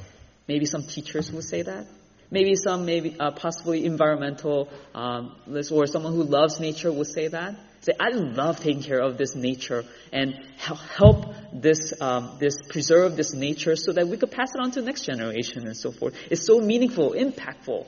Maybe 0.47 0.65
some 0.65 0.84
teachers 0.84 1.32
will 1.32 1.41
say 1.41 1.62
that. 1.62 1.88
Maybe 2.30 2.56
some, 2.56 2.86
maybe 2.86 3.15
uh, 3.19 3.32
possibly 3.32 3.86
environmental, 3.86 4.69
um, 4.95 5.36
or 5.69 5.86
someone 5.86 6.13
who 6.13 6.23
loves 6.23 6.60
nature 6.60 6.91
will 6.91 7.06
say 7.06 7.27
that. 7.27 7.56
Say, 7.82 7.93
I 7.99 8.10
love 8.10 8.60
taking 8.60 8.84
care 8.84 8.99
of 8.99 9.17
this 9.17 9.36
nature 9.36 9.84
and 10.13 10.36
help 10.58 11.34
this, 11.51 11.99
um, 11.99 12.38
this 12.39 12.56
preserve 12.69 13.17
this 13.17 13.34
nature 13.34 13.75
so 13.75 13.91
that 13.91 14.08
we 14.08 14.17
could 14.17 14.32
pass 14.32 14.54
it 14.54 14.62
on 14.62 14.71
to 14.71 14.82
the 14.82 14.86
next 14.86 15.06
generation 15.06 15.65
and 15.65 15.75
so 15.75 15.91
forth. 15.91 16.15
It's 16.30 16.45
so 16.45 16.60
meaningful, 16.60 17.13
impactful. 17.13 17.88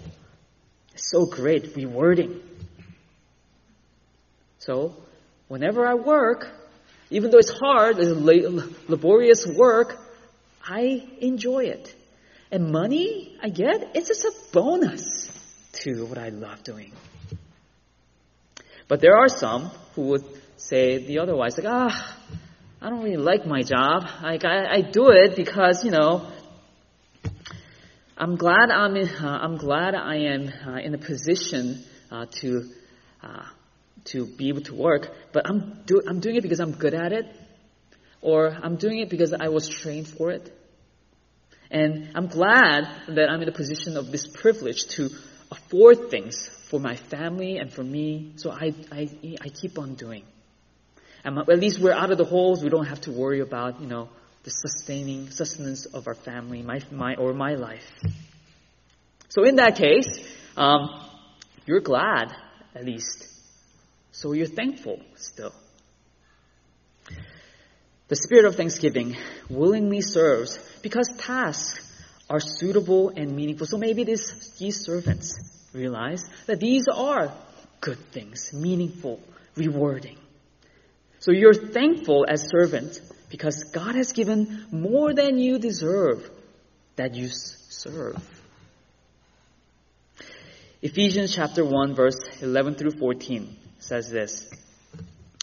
So 0.96 1.26
great, 1.26 1.76
rewarding. 1.76 2.42
So, 4.58 4.96
whenever 5.48 5.86
I 5.86 5.94
work, 5.94 6.50
even 7.12 7.30
though 7.30 7.38
it's 7.38 7.52
hard, 7.52 7.98
it's 8.00 8.10
laborious 8.90 9.46
work, 9.46 10.00
I 10.66 11.08
enjoy 11.20 11.66
it. 11.66 11.96
And 12.54 12.72
money 12.72 13.36
I 13.42 13.50
get, 13.50 13.96
it's 13.96 14.08
just 14.10 14.26
a 14.26 14.34
bonus 14.52 15.28
to 15.82 16.06
what 16.06 16.20
I 16.20 16.30
love 16.30 16.64
doing. 16.64 16.94
But 18.88 19.02
there 19.02 19.18
are 19.18 19.28
some 19.28 19.72
who 19.96 20.04
would 20.10 20.24
say 20.58 21.04
the 21.04 21.18
otherwise, 21.18 21.58
like, 21.58 21.66
ah, 21.68 22.18
I 22.80 22.90
don't 22.92 23.02
really 23.02 23.18
like 23.18 23.48
my 23.48 23.64
job. 23.64 24.08
Like, 24.22 24.46
I, 24.46 24.72
I 24.72 24.82
do 24.82 25.10
it 25.10 25.36
because, 25.36 25.84
you 25.84 25.90
know, 25.90 26.28
I'm 28.16 28.36
glad 28.36 28.70
I'm 28.70 28.96
in, 28.98 29.10
uh, 29.10 29.40
I'm 29.42 29.58
glad 29.58 29.96
I 29.96 30.18
am 30.18 30.54
uh, 30.68 30.78
in 30.78 30.94
a 30.94 31.00
position 31.00 31.84
uh, 32.12 32.28
to 32.42 32.70
uh, 33.24 33.46
to 34.06 34.28
be 34.28 34.50
able 34.50 34.62
to 34.62 34.76
work, 34.76 35.12
but 35.32 35.50
I'm 35.50 35.82
do, 35.88 36.04
I'm 36.08 36.20
doing 36.20 36.36
it 36.36 36.44
because 36.44 36.60
I'm 36.60 36.74
good 36.74 36.94
at 36.94 37.14
it, 37.14 37.26
or 38.22 38.50
I'm 38.50 38.76
doing 38.76 39.00
it 39.00 39.10
because 39.10 39.34
I 39.34 39.48
was 39.48 39.68
trained 39.68 40.08
for 40.08 40.30
it. 40.30 40.52
And 41.74 42.12
I'm 42.14 42.28
glad 42.28 42.88
that 43.08 43.30
I'm 43.32 43.42
in 43.42 43.50
a 43.50 43.52
position 43.52 43.98
of 43.98 44.12
this 44.12 44.28
privilege 44.28 44.86
to 44.90 45.10
afford 45.52 46.12
things 46.12 46.48
for 46.70 46.80
my 46.80 46.96
family 46.96 47.58
and 47.58 47.74
for 47.74 47.84
me. 47.84 48.34
So 48.36 48.52
I, 48.52 48.76
I, 48.92 49.10
I 49.42 49.50
keep 49.50 49.80
on 49.80 49.96
doing. 49.96 50.24
And 51.26 51.40
at 51.40 51.60
least 51.60 51.80
we're 51.80 51.92
out 51.94 52.12
of 52.12 52.20
the 52.20 52.26
holes. 52.26 52.64
We 52.64 52.70
don't 52.70 52.86
have 52.86 53.02
to 53.02 53.12
worry 53.12 53.40
about, 53.40 53.82
you 53.82 53.88
know, 53.88 54.10
the 54.44 54.52
sustaining 54.52 55.32
sustenance 55.32 55.88
of 55.88 56.08
our 56.08 56.14
family, 56.14 56.62
my, 56.62 56.82
my, 56.92 57.16
or 57.16 57.34
my 57.34 57.56
life. 57.56 57.90
So 59.30 59.44
in 59.44 59.56
that 59.56 59.76
case, 59.76 60.08
um, 60.56 60.90
you're 61.66 61.80
glad, 61.80 62.36
at 62.76 62.86
least. 62.86 63.28
So 64.12 64.34
you're 64.34 64.46
thankful 64.46 65.00
still. 65.16 65.54
The 68.10 68.16
spirit 68.16 68.46
of 68.46 68.56
thanksgiving 68.56 69.18
willingly 69.50 70.02
serves 70.02 70.60
because 70.84 71.10
tasks 71.18 71.90
are 72.30 72.40
suitable 72.40 73.10
and 73.16 73.36
meaningful. 73.36 73.66
So 73.66 73.78
maybe 73.78 74.04
this, 74.04 74.56
these 74.60 74.82
servants 74.86 75.40
realize 75.74 76.24
that 76.46 76.60
these 76.60 76.88
are 76.94 77.34
good 77.82 77.98
things, 78.12 78.54
meaningful, 78.54 79.20
rewarding. 79.56 80.18
So 81.20 81.32
you're 81.32 81.54
thankful 81.54 82.26
as 82.30 82.50
servants 82.50 83.00
because 83.30 83.64
God 83.74 83.96
has 83.96 84.12
given 84.12 84.68
more 84.72 85.14
than 85.14 85.40
you 85.40 85.58
deserve 85.58 86.30
that 86.98 87.16
you 87.16 87.30
serve. 87.30 88.22
Ephesians 90.82 91.34
chapter 91.34 91.64
1 91.64 91.96
verse 91.96 92.20
11 92.42 92.76
through 92.76 92.92
14 92.92 93.56
says 93.80 94.10
this. 94.10 94.50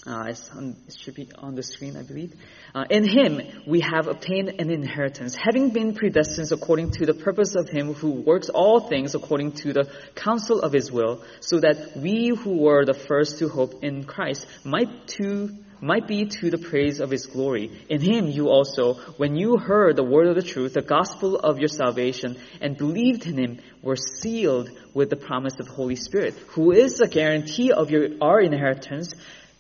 Uh, 0.07 0.33
on, 0.57 0.77
it 0.89 0.97
should 0.97 1.15
be 1.15 1.29
on 1.37 1.55
the 1.55 1.63
screen, 1.63 1.95
I 1.95 2.03
believe. 2.03 2.33
Uh, 2.75 2.85
in 2.89 3.07
him 3.07 3.43
we 3.67 3.81
have 3.81 4.09
obtained 4.09 4.49
an 4.59 4.71
inheritance, 4.71 5.37
having 5.37 5.71
been 5.71 5.95
predestined 5.95 6.51
according 6.53 6.93
to 6.93 7.05
the 7.05 7.13
purpose 7.13 7.55
of 7.55 7.69
him 7.69 7.93
who 7.93 8.13
works 8.13 8.49
all 8.49 8.81
things 8.81 9.15
according 9.15 9.53
to 9.53 9.75
the 9.75 9.93
counsel 10.15 10.61
of 10.61 10.73
his 10.73 10.91
will, 10.91 11.23
so 11.41 11.61
that 11.61 11.99
we 11.99 12.29
who 12.29 12.57
were 12.63 12.87
the 12.87 12.95
first 12.95 13.41
to 13.41 13.51
hope 13.51 13.85
in 13.85 14.05
Christ 14.05 14.47
might 14.65 15.07
to 15.19 15.51
might 15.83 16.07
be 16.07 16.27
to 16.27 16.51
the 16.51 16.59
praise 16.59 17.01
of 17.01 17.11
his 17.11 17.27
glory. 17.27 17.71
In 17.89 18.01
him 18.01 18.27
you 18.27 18.49
also, 18.49 18.95
when 19.17 19.37
you 19.37 19.57
heard 19.57 19.97
the 19.97 20.05
word 20.05 20.29
of 20.29 20.35
the 20.35 20.43
truth, 20.43 20.75
the 20.75 20.83
gospel 20.83 21.37
of 21.37 21.59
your 21.59 21.69
salvation, 21.69 22.37
and 22.61 22.77
believed 22.77 23.27
in 23.27 23.39
him, 23.39 23.59
were 23.83 23.97
sealed 23.97 24.71
with 24.93 25.09
the 25.09 25.17
promise 25.17 25.55
of 25.59 25.67
the 25.67 25.73
Holy 25.73 25.97
Spirit, 25.97 26.35
who 26.49 26.73
is 26.73 26.99
the 26.99 27.09
guarantee 27.09 27.73
of 27.73 27.91
your, 27.91 28.09
our 28.21 28.41
inheritance 28.41 29.15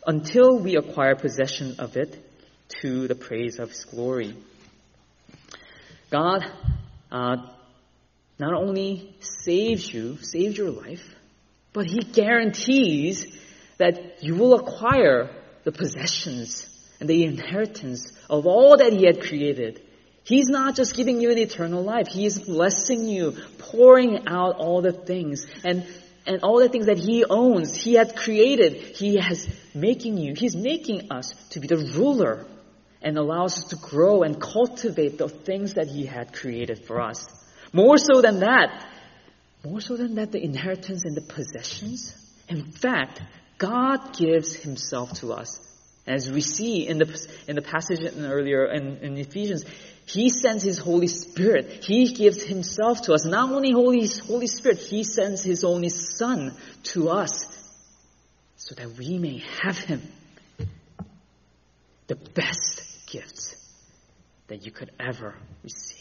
until 0.06 0.58
we 0.58 0.76
acquire 0.76 1.14
possession 1.14 1.76
of 1.78 1.96
it 1.96 2.18
to 2.80 3.08
the 3.08 3.14
praise 3.14 3.58
of 3.58 3.70
His 3.70 3.84
glory. 3.84 4.36
God 6.10 6.44
uh, 7.10 7.36
not 8.38 8.54
only 8.54 9.14
saves 9.20 9.92
you, 9.92 10.16
saves 10.18 10.56
your 10.56 10.70
life, 10.70 11.14
but 11.72 11.86
He 11.86 12.00
guarantees 12.00 13.26
that 13.78 14.22
you 14.22 14.34
will 14.34 14.54
acquire 14.54 15.30
the 15.64 15.72
possessions 15.72 16.66
and 17.00 17.08
the 17.08 17.24
inheritance 17.24 18.12
of 18.28 18.46
all 18.46 18.76
that 18.78 18.92
He 18.92 19.06
had 19.06 19.22
created. 19.22 19.82
He's 20.22 20.48
not 20.48 20.76
just 20.76 20.94
giving 20.94 21.20
you 21.20 21.30
an 21.30 21.38
eternal 21.38 21.82
life. 21.82 22.08
He 22.08 22.26
is 22.26 22.38
blessing 22.38 23.06
you, 23.06 23.36
pouring 23.58 24.28
out 24.28 24.56
all 24.56 24.82
the 24.82 24.92
things. 24.92 25.46
And 25.64 25.86
and 26.26 26.42
all 26.42 26.59
the 26.59 26.68
things 26.68 26.87
that 26.87 26.98
He 26.98 27.24
owns, 27.24 27.74
He 27.74 27.94
has 27.94 28.12
created, 28.12 28.74
He 28.96 29.16
has 29.16 29.48
making 29.74 30.18
you, 30.18 30.35
He's 30.35 30.56
making 30.56 31.11
us 31.11 31.35
to 31.50 31.61
be 31.61 31.66
the 31.66 31.78
ruler 31.78 32.46
and 33.02 33.16
allows 33.16 33.59
us 33.59 33.64
to 33.70 33.76
grow 33.76 34.22
and 34.22 34.40
cultivate 34.40 35.18
the 35.18 35.28
things 35.28 35.74
that 35.74 35.88
He 35.88 36.06
had 36.06 36.33
created 36.33 36.85
for 36.87 37.00
us. 37.00 37.26
More 37.72 37.98
so 37.98 38.20
than 38.20 38.40
that, 38.40 38.87
more 39.64 39.80
so 39.80 39.96
than 39.96 40.14
that, 40.16 40.33
the 40.33 40.42
inheritance 40.42 41.04
and 41.04 41.16
the 41.16 41.22
possessions. 41.22 42.14
In 42.48 42.64
fact, 42.64 43.22
God 43.59 44.16
gives 44.16 44.54
Himself 44.54 45.12
to 45.20 45.33
us. 45.33 45.66
As 46.06 46.30
we 46.30 46.40
see 46.40 46.88
in 46.88 46.98
the, 46.98 47.28
in 47.46 47.56
the 47.56 47.62
passage 47.62 48.00
in 48.00 48.24
earlier 48.24 48.66
in, 48.66 48.96
in 48.98 49.16
Ephesians, 49.16 49.64
he 50.06 50.28
sends 50.28 50.64
His 50.64 50.78
Holy 50.78 51.06
Spirit. 51.06 51.84
He 51.84 52.12
gives 52.12 52.42
Himself 52.42 53.02
to 53.02 53.14
us. 53.14 53.24
Not 53.24 53.52
only 53.52 53.72
Holy, 53.72 54.08
Holy 54.26 54.46
Spirit, 54.46 54.78
He 54.78 55.04
sends 55.04 55.42
His 55.42 55.62
only 55.62 55.88
Son 55.88 56.54
to 56.94 57.10
us 57.10 57.46
so 58.56 58.74
that 58.74 58.98
we 58.98 59.18
may 59.18 59.42
have 59.62 59.78
Him. 59.78 60.02
The 62.08 62.16
best 62.16 62.82
gifts 63.06 63.56
that 64.48 64.66
you 64.66 64.72
could 64.72 64.90
ever 64.98 65.36
receive. 65.62 65.96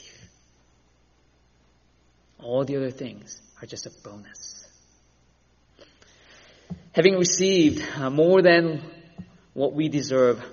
All 2.39 2.65
the 2.65 2.77
other 2.77 2.89
things 2.89 3.39
are 3.61 3.67
just 3.67 3.85
a 3.85 3.91
bonus. 4.03 4.65
Having 6.93 7.17
received 7.17 7.85
uh, 7.95 8.09
more 8.09 8.41
than 8.41 8.81
what 9.53 9.73
we 9.73 9.87
deserve, 9.87 10.43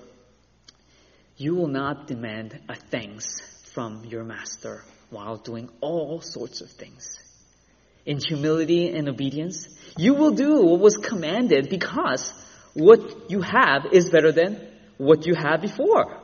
you 1.37 1.55
will 1.55 1.69
not 1.69 2.07
demand 2.07 2.59
a 2.69 2.75
thanks 2.75 3.41
from 3.75 4.05
your 4.05 4.25
master 4.25 4.83
while 5.11 5.37
doing 5.37 5.69
all 5.81 6.21
sorts 6.21 6.61
of 6.61 6.71
things. 6.71 7.19
In 8.07 8.19
humility 8.19 8.97
and 8.97 9.09
obedience, 9.09 9.69
you 9.99 10.15
will 10.15 10.31
do 10.31 10.63
what 10.63 10.81
was 10.81 10.97
commanded 10.97 11.69
because 11.69 12.33
what 12.75 13.31
you 13.31 13.43
have 13.43 13.87
is 13.93 14.11
better 14.11 14.33
than 14.33 14.67
what 14.97 15.27
you 15.27 15.35
had 15.35 15.61
before. 15.61 16.23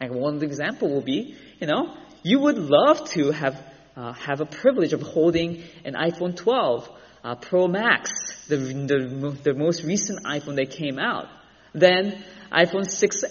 Like 0.00 0.10
one 0.10 0.42
example 0.42 0.88
will 0.88 1.02
be, 1.02 1.36
you 1.60 1.66
know, 1.66 1.94
you 2.22 2.40
would 2.40 2.58
love 2.58 3.08
to 3.10 3.30
have 3.30 3.62
uh, 3.94 4.14
have 4.14 4.40
a 4.40 4.46
privilege 4.46 4.94
of 4.94 5.02
holding 5.02 5.62
an 5.84 5.94
iPhone 5.94 6.34
12 6.34 6.88
uh, 7.24 7.34
Pro 7.34 7.68
Max, 7.68 8.10
the, 8.48 8.56
the 8.56 9.38
the 9.42 9.54
most 9.54 9.84
recent 9.84 10.24
iPhone 10.24 10.56
that 10.56 10.70
came 10.70 10.98
out. 10.98 11.28
Then 11.74 12.22
iPhone 12.52 12.86
6s 12.86 13.24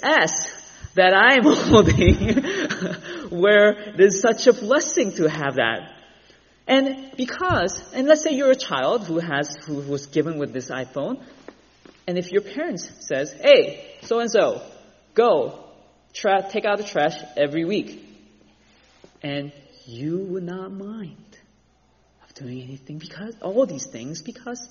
that 0.93 1.13
I'm 1.13 1.43
holding, 1.45 2.43
where 3.30 3.93
there's 3.95 4.19
such 4.19 4.47
a 4.47 4.54
blessing 4.54 5.13
to 5.13 5.30
have 5.30 5.56
that. 5.56 5.93
And 6.67 7.12
because, 7.17 7.82
and 7.93 8.08
let's 8.08 8.21
say 8.21 8.32
you're 8.32 8.51
a 8.51 8.56
child 8.56 9.06
who 9.06 9.19
has, 9.19 9.56
who 9.65 9.75
was 9.75 10.08
given 10.08 10.38
with 10.38 10.54
this 10.54 10.69
iPhone, 10.69 11.21
and 12.08 12.17
if 12.17 12.32
your 12.32 12.41
parents 12.41 12.89
says, 13.08 13.34
hey, 13.34 13.95
so 14.04 14.19
and 14.19 14.30
so, 14.30 14.62
go, 15.13 15.65
tra- 16.13 16.47
take 16.49 16.65
out 16.65 16.77
the 16.77 16.84
trash 16.84 17.15
every 17.38 17.65
week, 17.65 18.04
and 19.21 19.51
you 19.86 20.17
would 20.17 20.43
not 20.43 20.71
mind 20.71 21.38
of 22.23 22.34
doing 22.34 22.62
anything 22.62 22.97
because, 22.97 23.36
all 23.41 23.65
these 23.65 23.88
things, 23.88 24.21
because 24.21 24.67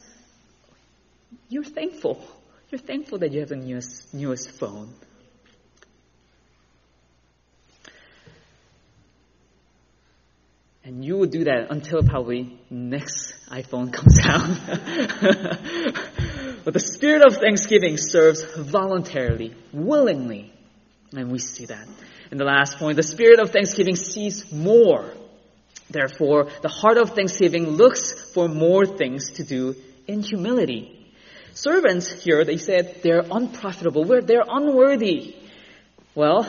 you're 1.49 1.65
thankful. 1.65 2.23
You're 2.71 2.79
thankful 2.79 3.19
that 3.19 3.33
you 3.33 3.41
have 3.41 3.49
the 3.49 3.57
newest, 3.57 4.15
newest 4.15 4.53
phone. 4.53 4.95
And 10.85 11.05
you 11.05 11.17
will 11.17 11.27
do 11.27 11.45
that 11.45 11.67
until 11.71 12.03
probably 12.05 12.59
next 12.71 13.35
iPhone 13.49 13.93
comes 13.93 14.19
out. 14.25 14.57
but 16.65 16.73
the 16.73 16.81
spirit 16.81 17.23
of 17.27 17.37
thanksgiving 17.37 17.97
serves 17.97 18.45
voluntarily, 18.57 19.55
willingly. 19.73 20.53
And 21.13 21.33
we 21.33 21.41
see 21.41 21.67
that. 21.67 21.89
And 22.31 22.39
the 22.39 22.45
last 22.45 22.79
point, 22.79 22.97
the 22.97 23.03
spirit 23.03 23.41
of 23.41 23.51
thanksgiving 23.51 23.97
sees 23.97 24.53
more. 24.53 25.13
Therefore, 25.91 26.49
the 26.63 26.69
heart 26.69 26.99
of 26.99 27.11
thanksgiving 27.11 27.69
looks 27.69 28.13
for 28.33 28.49
more 28.49 28.87
things 28.87 29.33
to 29.33 29.45
do 29.45 29.75
in 30.07 30.23
humility. 30.23 31.00
Servants 31.63 32.11
here, 32.23 32.45
they 32.45 32.57
said 32.57 33.03
they're 33.03 33.25
unprofitable, 33.31 34.05
they're 34.05 34.45
unworthy. 34.49 35.37
Well, 36.15 36.49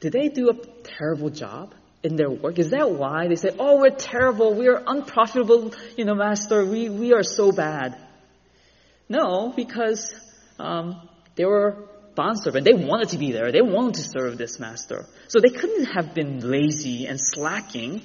did 0.00 0.12
they 0.12 0.28
do 0.28 0.50
a 0.50 0.54
terrible 0.82 1.30
job 1.30 1.74
in 2.02 2.16
their 2.16 2.30
work? 2.30 2.58
Is 2.58 2.70
that 2.70 2.90
why 2.90 3.28
they 3.28 3.36
say, 3.36 3.50
oh, 3.58 3.80
we're 3.80 3.96
terrible, 3.96 4.54
we 4.54 4.68
are 4.68 4.82
unprofitable, 4.86 5.72
you 5.96 6.04
know, 6.04 6.14
master, 6.14 6.66
we, 6.66 6.90
we 6.90 7.14
are 7.14 7.22
so 7.22 7.50
bad? 7.50 7.96
No, 9.08 9.54
because 9.56 10.14
um, 10.58 11.08
they 11.36 11.46
were 11.46 11.88
bondservant. 12.14 12.66
They 12.66 12.74
wanted 12.74 13.10
to 13.10 13.18
be 13.18 13.32
there. 13.32 13.52
They 13.52 13.62
wanted 13.62 13.94
to 13.94 14.02
serve 14.02 14.36
this 14.36 14.58
master. 14.58 15.06
So 15.28 15.38
they 15.40 15.54
couldn't 15.56 15.86
have 15.86 16.14
been 16.14 16.40
lazy 16.40 17.06
and 17.06 17.18
slacking. 17.20 18.02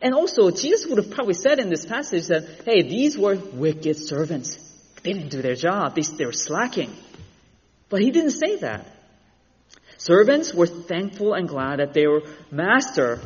And 0.00 0.14
also, 0.14 0.50
Jesus 0.50 0.86
would 0.86 0.98
have 0.98 1.10
probably 1.10 1.34
said 1.34 1.58
in 1.58 1.70
this 1.70 1.84
passage 1.84 2.26
that, 2.28 2.62
hey, 2.64 2.82
these 2.82 3.18
were 3.18 3.36
wicked 3.36 3.96
servants. 3.96 4.67
They 5.02 5.12
didn't 5.12 5.30
do 5.30 5.42
their 5.42 5.54
job. 5.54 5.94
They, 5.94 6.02
they 6.02 6.26
were 6.26 6.32
slacking. 6.32 6.94
But 7.88 8.00
he 8.00 8.10
didn't 8.10 8.32
say 8.32 8.56
that. 8.56 8.86
Servants 9.96 10.54
were 10.54 10.66
thankful 10.66 11.34
and 11.34 11.48
glad 11.48 11.80
that 11.80 11.92
their 11.92 12.20
master, 12.50 13.20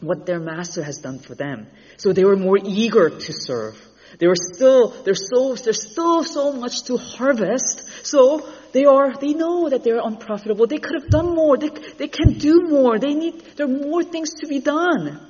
what 0.00 0.26
their 0.26 0.40
master 0.40 0.82
has 0.82 0.98
done 0.98 1.18
for 1.18 1.34
them. 1.34 1.66
So 1.96 2.12
they 2.12 2.24
were 2.24 2.36
more 2.36 2.58
eager 2.62 3.10
to 3.10 3.32
serve. 3.32 3.80
They 4.18 4.26
were 4.26 4.36
still, 4.36 4.88
there's 5.04 5.28
so, 5.28 5.54
there's 5.54 5.90
still 5.90 6.22
so 6.22 6.52
much 6.52 6.84
to 6.84 6.96
harvest. 6.96 8.06
So 8.06 8.48
they 8.72 8.84
are, 8.84 9.16
they 9.16 9.32
know 9.32 9.68
that 9.68 9.84
they're 9.84 10.00
unprofitable. 10.02 10.66
They 10.66 10.78
could 10.78 11.00
have 11.00 11.10
done 11.10 11.34
more. 11.34 11.56
They, 11.56 11.70
they 11.70 12.08
can 12.08 12.38
do 12.38 12.62
more. 12.68 12.98
They 12.98 13.14
need, 13.14 13.40
there 13.56 13.66
are 13.66 13.68
more 13.68 14.04
things 14.04 14.34
to 14.40 14.46
be 14.46 14.60
done. 14.60 15.20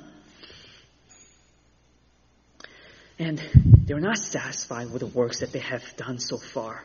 And 3.19 3.41
they're 3.87 4.01
not 4.01 4.17
satisfied 4.17 4.91
with 4.91 4.99
the 4.99 5.07
works 5.07 5.39
that 5.39 5.53
they 5.53 5.59
have 5.59 5.95
done 5.95 6.19
so 6.19 6.37
far. 6.37 6.83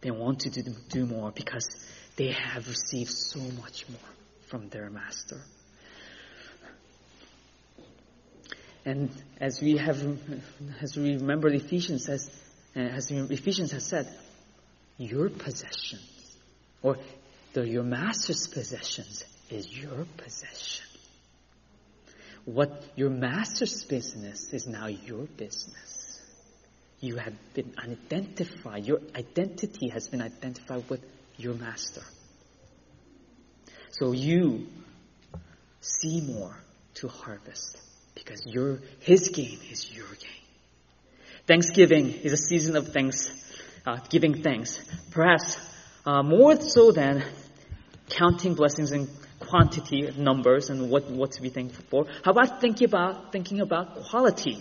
They 0.00 0.10
want 0.10 0.40
to 0.40 0.50
do, 0.50 0.62
do 0.88 1.04
more 1.04 1.30
because 1.30 1.68
they 2.16 2.32
have 2.32 2.66
received 2.66 3.10
so 3.10 3.38
much 3.60 3.86
more 3.90 4.10
from 4.48 4.70
their 4.70 4.88
master. 4.88 5.42
And 8.86 9.10
as 9.40 9.60
we 9.60 9.76
have, 9.76 10.02
as 10.80 10.96
we 10.96 11.16
remember, 11.16 11.48
Ephesians 11.48 12.06
says, 12.06 12.30
uh, 12.74 12.80
as 12.80 13.10
Ephesians 13.10 13.72
has 13.72 13.84
said, 13.84 14.08
your 14.96 15.28
possessions, 15.28 16.36
or 16.82 16.96
the, 17.52 17.68
your 17.68 17.84
master's 17.84 18.48
possessions, 18.48 19.22
is 19.50 19.70
your 19.70 20.06
possession. 20.16 20.86
What 22.44 22.84
your 22.96 23.10
master's 23.10 23.84
business 23.84 24.52
is 24.52 24.66
now 24.66 24.88
your 24.88 25.26
business. 25.26 26.20
You 27.00 27.16
have 27.16 27.34
been 27.54 27.74
identified, 27.78 28.84
your 28.84 29.00
identity 29.14 29.88
has 29.88 30.08
been 30.08 30.22
identified 30.22 30.88
with 30.88 31.04
your 31.36 31.54
master. 31.54 32.02
So 33.90 34.12
you 34.12 34.66
see 35.80 36.20
more 36.20 36.56
to 36.94 37.08
harvest 37.08 37.78
because 38.14 38.44
your, 38.46 38.80
his 39.00 39.28
gain 39.28 39.58
is 39.70 39.92
your 39.92 40.06
gain. 40.06 40.42
Thanksgiving 41.46 42.12
is 42.12 42.32
a 42.32 42.36
season 42.36 42.76
of 42.76 42.92
thanks, 42.92 43.30
uh, 43.84 43.98
giving 44.08 44.42
thanks. 44.42 44.80
Perhaps 45.10 45.58
uh, 46.06 46.22
more 46.22 46.60
so 46.60 46.92
than 46.92 47.24
counting 48.08 48.54
blessings 48.54 48.92
in 48.92 49.08
quantity, 49.52 50.06
of 50.06 50.16
numbers, 50.16 50.70
and 50.70 50.90
what, 50.90 51.10
what 51.10 51.32
to 51.32 51.42
be 51.42 51.50
thankful 51.50 51.84
for. 51.90 52.06
How 52.24 52.30
about 52.30 52.62
thinking 52.62 52.86
about 52.86 53.32
thinking 53.32 53.60
about 53.60 54.04
quality? 54.04 54.56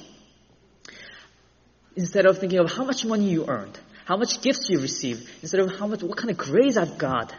Instead 1.96 2.26
of 2.26 2.40
thinking 2.40 2.60
of 2.60 2.70
how 2.70 2.84
much 2.84 3.06
money 3.06 3.30
you 3.30 3.46
earned, 3.48 3.80
how 4.04 4.18
much 4.18 4.42
gifts 4.42 4.68
you 4.70 4.82
received, 4.82 5.30
instead 5.42 5.62
of 5.62 5.80
how 5.80 5.88
much, 5.88 6.04
what 6.04 6.18
kind 6.18 6.30
of 6.30 6.38
grades 6.38 6.76
I've 6.76 6.98
got. 6.98 7.32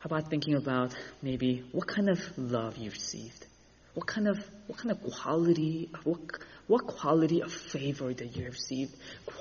How 0.00 0.06
about 0.06 0.28
thinking 0.28 0.54
about 0.54 0.94
maybe 1.22 1.64
what 1.72 1.86
kind 1.86 2.10
of 2.10 2.20
love 2.36 2.76
you 2.76 2.90
received? 2.90 3.46
What 3.94 4.06
kind 4.06 4.28
of 4.28 4.36
what 4.66 4.78
kind 4.78 4.90
of 4.90 4.98
quality 5.14 5.88
what 6.02 6.18
what 6.66 6.86
quality 6.86 7.40
of 7.40 7.50
favor 7.50 8.12
that 8.12 8.36
you 8.36 8.44
have 8.44 8.52
received? 8.52 8.94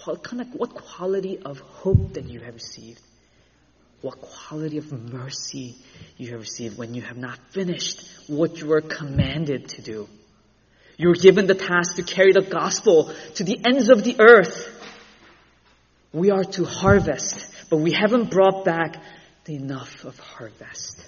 What 0.06 0.24
kind 0.24 0.42
of 0.42 0.48
what 0.54 0.74
quality 0.74 1.40
of 1.40 1.60
hope 1.60 2.14
that 2.14 2.30
you 2.30 2.40
have 2.40 2.54
received? 2.54 3.02
What 4.04 4.20
quality 4.20 4.80
of 4.80 4.92
mercy 4.92 5.78
you 6.18 6.32
have 6.32 6.42
received 6.42 6.78
when 6.78 6.94
you 6.94 7.02
have 7.04 7.16
not 7.16 7.40
finished 7.52 8.06
what 8.28 8.60
you 8.60 8.68
were 8.68 8.82
commanded 8.82 9.70
to 9.70 9.82
do? 9.82 10.10
You 10.98 11.08
were 11.08 11.16
given 11.16 11.48
the 11.48 11.56
task 11.56 11.96
to 11.96 12.04
carry 12.04 12.34
the 12.34 12.42
gospel 12.42 13.14
to 13.36 13.44
the 13.46 13.62
ends 13.64 13.88
of 13.90 14.04
the 14.04 14.18
earth. 14.20 14.70
We 16.12 16.32
are 16.32 16.44
to 16.44 16.66
harvest, 16.66 17.48
but 17.70 17.78
we 17.78 17.94
haven't 17.94 18.30
brought 18.30 18.66
back 18.66 19.02
enough 19.48 20.04
of 20.04 20.20
harvest. 20.20 21.02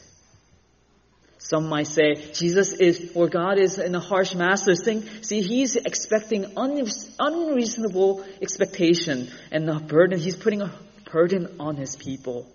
Some 1.38 1.68
might 1.68 1.88
say 1.88 2.16
Jesus 2.32 2.72
is, 2.72 3.12
or 3.14 3.28
God 3.28 3.60
is 3.60 3.78
in 3.78 3.94
a 3.94 4.00
harsh 4.00 4.34
master. 4.36 4.74
Thing. 4.74 5.04
See, 5.22 5.42
he's 5.42 5.76
expecting 5.76 6.46
unreasonable 6.56 8.24
expectation 8.42 9.30
and 9.52 9.70
a 9.70 9.82
burden. 9.82 10.18
He's 10.18 10.38
putting 10.38 10.62
a 10.62 10.72
burden 11.12 11.58
on 11.60 11.76
his 11.76 11.98
people. 11.98 12.48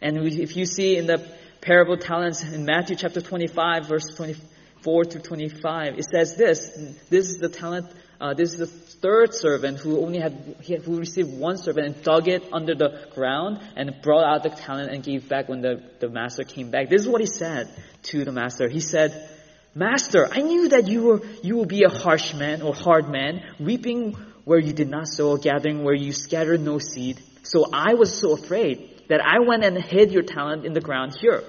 And 0.00 0.18
if 0.18 0.56
you 0.56 0.66
see 0.66 0.96
in 0.96 1.06
the 1.06 1.26
parable 1.60 1.96
talents 1.96 2.42
in 2.42 2.64
Matthew 2.64 2.96
chapter 2.96 3.20
25, 3.20 3.86
verse 3.86 4.06
24 4.16 5.04
to 5.04 5.18
25, 5.20 5.98
it 5.98 6.04
says 6.04 6.36
this. 6.36 6.70
This 7.08 7.28
is 7.28 7.38
the 7.38 7.48
talent 7.48 7.92
uh, 8.20 8.34
this 8.34 8.52
is 8.52 8.58
the 8.58 8.66
third 8.66 9.32
servant 9.32 9.78
who 9.78 10.02
only 10.02 10.18
had, 10.18 10.56
who 10.84 10.98
received 10.98 11.32
one 11.32 11.56
servant 11.56 11.86
and 11.86 12.02
dug 12.02 12.28
it 12.28 12.46
under 12.52 12.74
the 12.74 13.08
ground 13.14 13.60
and 13.76 13.90
brought 14.02 14.24
out 14.24 14.42
the 14.42 14.50
talent 14.50 14.92
and 14.92 15.02
gave 15.02 15.26
back 15.26 15.48
when 15.48 15.62
the, 15.62 15.82
the 16.00 16.08
master 16.08 16.44
came 16.44 16.70
back. 16.70 16.90
This 16.90 17.00
is 17.00 17.08
what 17.08 17.22
he 17.22 17.26
said 17.26 17.74
to 18.04 18.24
the 18.24 18.32
master. 18.32 18.68
He 18.68 18.80
said, 18.80 19.28
Master, 19.74 20.28
I 20.30 20.40
knew 20.40 20.68
that 20.70 20.88
you 20.88 21.02
were, 21.04 21.22
you 21.42 21.56
will 21.56 21.64
be 21.64 21.84
a 21.84 21.88
harsh 21.88 22.34
man 22.34 22.60
or 22.60 22.74
hard 22.74 23.08
man, 23.08 23.42
reaping 23.58 24.12
where 24.44 24.58
you 24.58 24.72
did 24.72 24.90
not 24.90 25.06
sow, 25.08 25.36
gathering 25.36 25.84
where 25.84 25.94
you 25.94 26.12
scattered 26.12 26.60
no 26.60 26.78
seed. 26.78 27.22
So 27.44 27.66
I 27.72 27.94
was 27.94 28.18
so 28.18 28.32
afraid 28.32 28.89
that 29.10 29.20
I 29.20 29.40
went 29.40 29.64
and 29.64 29.76
hid 29.76 30.12
your 30.12 30.22
talent 30.22 30.64
in 30.64 30.72
the 30.72 30.80
ground 30.80 31.16
here. 31.20 31.42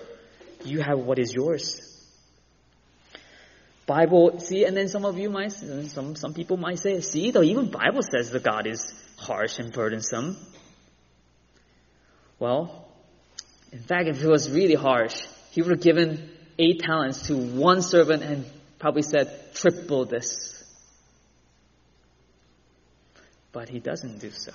You 0.66 0.82
have 0.82 0.98
what 0.98 1.20
is 1.20 1.32
yours. 1.32 1.80
Bible, 3.86 4.40
see, 4.40 4.66
and 4.66 4.76
then 4.76 4.88
some 4.88 5.06
of 5.06 5.20
you 5.20 5.30
might, 5.30 5.52
some, 5.52 6.16
some 6.16 6.34
people 6.34 6.58
might 6.58 6.80
say, 6.80 7.02
see, 7.02 7.30
though 7.30 7.44
even 7.44 7.70
Bible 7.70 8.02
says 8.02 8.32
that 8.32 8.44
God 8.44 8.66
is 8.66 8.92
harsh 9.18 9.60
and 9.60 9.72
burdensome. 9.72 10.38
Well, 12.40 12.88
in 13.72 13.80
fact, 13.80 14.08
if 14.08 14.24
it 14.24 14.28
was 14.28 14.50
really 14.50 14.74
harsh, 14.74 15.22
he 15.52 15.62
would 15.62 15.72
have 15.72 15.82
given 15.82 16.32
eight 16.58 16.80
talents 16.80 17.28
to 17.28 17.38
one 17.38 17.84
servant 17.84 18.24
and 18.24 18.44
probably 18.80 19.04
said, 19.04 19.54
triple 19.54 20.06
this. 20.06 20.64
But 23.52 23.70
he 23.70 23.80
doesn't 23.80 24.18
do 24.20 24.32
so. 24.32 24.54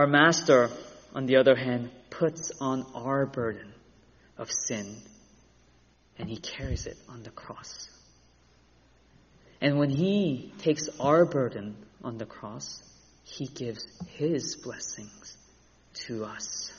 Our 0.00 0.06
master, 0.06 0.70
on 1.14 1.26
the 1.26 1.36
other 1.36 1.54
hand, 1.54 1.90
puts 2.08 2.52
on 2.58 2.86
our 2.94 3.26
burden 3.26 3.74
of 4.38 4.50
sin 4.50 4.96
and 6.18 6.26
he 6.26 6.38
carries 6.38 6.86
it 6.86 6.96
on 7.06 7.22
the 7.22 7.28
cross. 7.28 7.86
And 9.60 9.78
when 9.78 9.90
he 9.90 10.54
takes 10.56 10.88
our 10.98 11.26
burden 11.26 11.76
on 12.02 12.16
the 12.16 12.24
cross, 12.24 12.82
he 13.24 13.46
gives 13.46 13.84
his 14.16 14.56
blessings 14.56 15.36
to 16.06 16.24
us. 16.24 16.72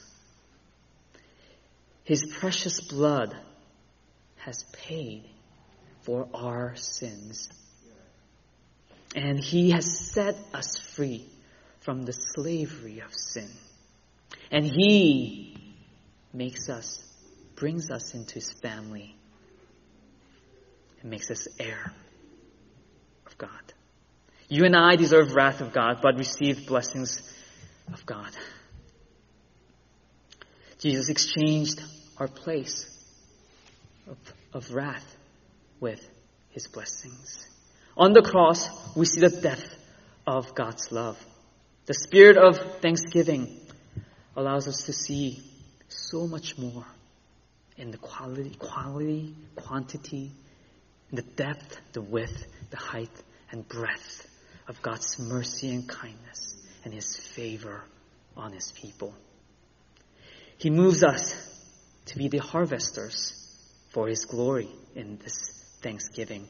His 2.03 2.25
precious 2.39 2.81
blood 2.81 3.37
has 4.37 4.63
paid 4.73 5.29
for 6.01 6.27
our 6.33 6.75
sins. 6.75 7.49
And 9.15 9.39
he 9.39 9.69
has 9.69 10.11
set 10.11 10.37
us 10.55 10.79
free 10.79 11.30
from 11.81 12.03
the 12.03 12.13
slavery 12.13 12.99
of 12.99 13.13
sin. 13.13 13.49
And 14.49 14.65
he 14.65 15.57
makes 16.33 16.69
us, 16.69 17.03
brings 17.55 17.91
us 17.91 18.13
into 18.13 18.35
his 18.35 18.51
family 18.61 19.15
and 21.01 21.09
makes 21.09 21.29
us 21.29 21.47
heir 21.59 21.91
of 23.27 23.37
God. 23.37 23.49
You 24.47 24.65
and 24.65 24.75
I 24.75 24.95
deserve 24.95 25.33
wrath 25.33 25.61
of 25.61 25.73
God, 25.73 25.99
but 26.01 26.17
receive 26.17 26.67
blessings 26.67 27.21
of 27.93 28.05
God. 28.05 28.31
Jesus 30.79 31.09
exchanged 31.09 31.81
our 32.17 32.27
place. 32.27 32.87
of, 34.07 34.17
of 34.53 34.73
wrath 34.73 35.15
with 35.79 36.01
his 36.51 36.67
blessings. 36.67 37.47
On 37.97 38.13
the 38.13 38.21
cross, 38.21 38.67
we 38.95 39.05
see 39.05 39.21
the 39.21 39.29
depth 39.29 39.75
of 40.27 40.53
God's 40.55 40.91
love. 40.91 41.17
The 41.87 41.95
spirit 41.95 42.37
of 42.37 42.79
thanksgiving 42.79 43.59
allows 44.35 44.67
us 44.67 44.83
to 44.83 44.93
see 44.93 45.41
so 45.87 46.27
much 46.27 46.57
more 46.57 46.85
in 47.75 47.89
the 47.89 47.97
quality, 47.97 48.51
quality, 48.51 49.35
quantity, 49.55 50.31
the 51.11 51.23
depth, 51.23 51.81
the 51.93 52.01
width, 52.01 52.45
the 52.69 52.77
height, 52.77 53.09
and 53.49 53.67
breadth 53.67 54.27
of 54.67 54.79
God's 54.83 55.17
mercy 55.19 55.71
and 55.71 55.89
kindness 55.89 56.55
and 56.85 56.93
His 56.93 57.17
favor 57.17 57.83
on 58.37 58.53
His 58.53 58.71
people. 58.71 59.15
He 60.57 60.69
moves 60.69 61.03
us 61.03 61.35
to 62.05 62.17
be 62.17 62.27
the 62.27 62.37
harvesters 62.37 63.33
for 63.89 64.07
His 64.07 64.25
glory 64.25 64.69
in 64.95 65.17
this 65.17 65.79
thanksgiving. 65.81 66.47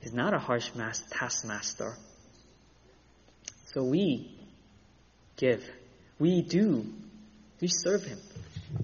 He's 0.00 0.14
not 0.14 0.32
a 0.32 0.38
harsh 0.38 0.70
taskmaster. 1.10 1.96
So 3.66 3.84
we 3.84 4.43
give, 5.36 5.64
we 6.18 6.42
do, 6.42 6.86
we 7.60 7.68
serve 7.68 8.04
Him 8.04 8.18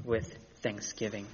with 0.04 0.36
thanksgiving. 0.62 1.26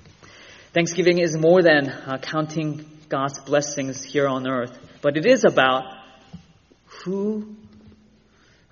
Thanksgiving 0.73 1.19
is 1.19 1.37
more 1.37 1.62
than 1.62 1.89
uh, 1.89 2.19
counting 2.19 2.85
God's 3.09 3.39
blessings 3.41 4.03
here 4.03 4.29
on 4.29 4.49
earth, 4.49 4.77
but 5.01 5.17
it 5.17 5.27
is 5.27 5.45
about 5.45 5.85
who, 7.05 7.57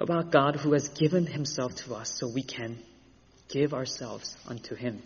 about 0.00 0.30
God 0.30 0.56
who 0.56 0.72
has 0.72 0.88
given 0.88 1.26
Himself 1.26 1.74
to 1.76 1.94
us 1.94 2.18
so 2.18 2.28
we 2.28 2.42
can 2.42 2.78
give 3.48 3.72
ourselves 3.72 4.36
unto 4.46 4.74
Him. 4.74 5.02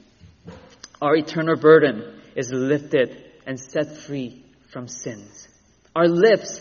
Our 1.00 1.16
eternal 1.16 1.56
burden 1.56 2.20
is 2.34 2.50
lifted 2.50 3.24
and 3.46 3.60
set 3.60 3.96
free 3.96 4.44
from 4.72 4.88
sins. 4.88 5.48
Our 5.94 6.08
lips, 6.08 6.60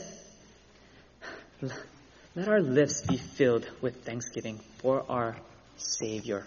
let 2.38 2.50
our 2.50 2.62
lips 2.62 3.02
be 3.02 3.18
filled 3.18 3.68
with 3.82 4.06
thanksgiving 4.06 4.60
for 4.78 5.04
our 5.10 5.36
Savior. 5.76 6.46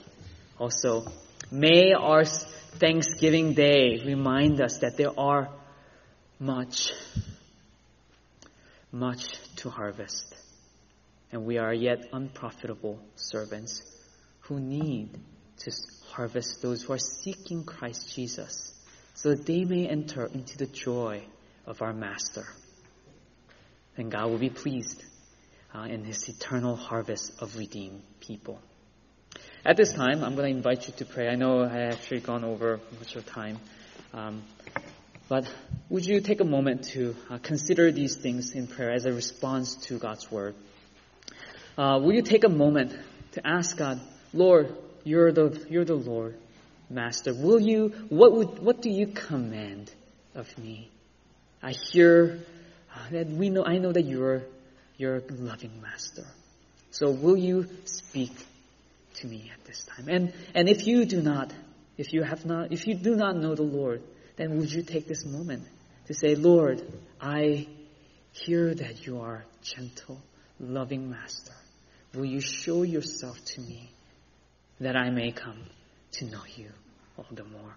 Also, 0.57 1.05
may 1.51 1.93
our 1.93 2.25
Thanksgiving 2.25 3.55
Day 3.55 4.01
remind 4.07 4.61
us 4.61 4.79
that 4.83 4.97
there 4.97 5.11
are 5.19 5.49
much, 6.39 6.93
much 8.93 9.33
to 9.57 9.69
harvest, 9.69 10.33
and 11.33 11.45
we 11.45 11.59
are 11.59 11.75
yet 11.75 12.07
unprofitable 12.13 13.01
servants 13.17 13.83
who 14.43 14.61
need 14.61 15.19
to 15.59 15.73
harvest 16.11 16.63
those 16.63 16.85
who 16.85 16.93
are 16.93 16.99
seeking 16.99 17.65
Christ 17.65 18.15
Jesus 18.15 18.81
so 19.15 19.31
that 19.31 19.45
they 19.45 19.65
may 19.65 19.89
enter 19.89 20.27
into 20.27 20.57
the 20.57 20.67
joy 20.67 21.25
of 21.67 21.83
our 21.83 21.93
Master. 21.93 22.47
And 23.97 24.09
God 24.09 24.31
will 24.31 24.39
be 24.39 24.51
pleased 24.51 25.03
uh, 25.75 25.83
in 25.83 26.05
his 26.05 26.29
eternal 26.29 26.77
harvest 26.77 27.33
of 27.41 27.57
redeemed 27.57 28.03
people. 28.21 28.61
At 29.65 29.77
this 29.77 29.93
time, 29.93 30.25
I'm 30.25 30.35
going 30.35 30.51
to 30.51 30.57
invite 30.57 30.87
you 30.87 30.95
to 30.99 31.05
pray. 31.05 31.29
I 31.29 31.35
know 31.35 31.63
I 31.63 31.83
actually 31.83 32.21
gone 32.21 32.45
over 32.45 32.81
much 32.99 33.15
of 33.17 33.27
time. 33.27 33.59
Um, 34.13 34.43
but 35.29 35.49
would 35.89 36.05
you 36.05 36.21
take 36.21 36.41
a 36.41 36.45
moment 36.45 36.85
to 36.95 37.15
uh, 37.29 37.39
consider 37.39 37.93
these 37.93 38.17
things 38.17 38.53
in 38.53 38.67
prayer 38.67 38.91
as 38.91 39.05
a 39.05 39.13
response 39.13 39.77
to 39.87 39.99
God's 39.99 40.31
word? 40.31 40.55
Uh, 41.79 42.01
will 42.03 42.15
you 42.15 42.23
take 42.23 42.45
a 42.45 42.49
moment 42.49 42.99
to 43.33 43.47
ask 43.47 43.77
God, 43.77 44.01
Lord, 44.33 44.75
you're 45.05 45.31
the, 45.31 45.65
you're 45.69 45.85
the 45.85 45.95
Lord, 45.95 46.37
Master. 46.89 47.33
Will 47.33 47.61
you, 47.61 47.95
what 48.09 48.33
would, 48.33 48.59
what 48.59 48.83
do 48.83 48.91
you 48.91 49.07
command 49.07 49.93
of 50.35 50.59
me? 50.59 50.91
I 51.63 51.73
hear 51.73 52.41
uh, 52.93 53.11
that 53.13 53.29
we 53.29 53.51
know, 53.51 53.65
I 53.65 53.79
know 53.79 53.93
that 53.93 54.03
you're, 54.03 54.43
you're 55.01 55.23
loving 55.31 55.81
Master. 55.81 56.27
So 56.91 57.11
will 57.11 57.37
you 57.37 57.67
speak 57.85 58.33
to 59.15 59.27
me 59.27 59.51
at 59.53 59.65
this 59.65 59.85
time. 59.85 60.09
And, 60.09 60.33
and 60.55 60.69
if 60.69 60.87
you 60.87 61.05
do 61.05 61.23
not, 61.23 61.53
if 61.97 62.13
you 62.13 62.23
have 62.23 62.45
not, 62.45 62.73
if 62.73 62.87
you 62.87 62.95
do 62.95 63.15
not 63.15 63.37
know 63.37 63.55
the 63.55 63.63
Lord, 63.63 64.03
then 64.37 64.57
would 64.59 64.73
you 64.73 64.83
take 64.83 65.07
this 65.07 65.25
moment 65.25 65.65
to 66.07 66.15
say, 66.15 66.35
Lord, 66.35 66.83
I 67.21 67.67
hear 68.33 68.75
that 68.75 69.07
you 69.07 69.21
are 69.21 69.45
gentle, 69.63 70.21
loving 70.59 71.11
master. 71.11 71.53
Will 72.15 72.25
you 72.25 72.41
show 72.41 72.83
yourself 72.83 73.43
to 73.45 73.61
me 73.61 73.91
that 74.81 74.97
I 74.97 75.11
may 75.11 75.33
come 75.33 75.59
to 76.13 76.25
know 76.25 76.43
you 76.57 76.71
all 77.17 77.27
the 77.31 77.45
more? 77.45 77.75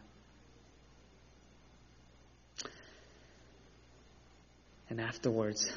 And 4.89 5.01
afterwards, 5.01 5.71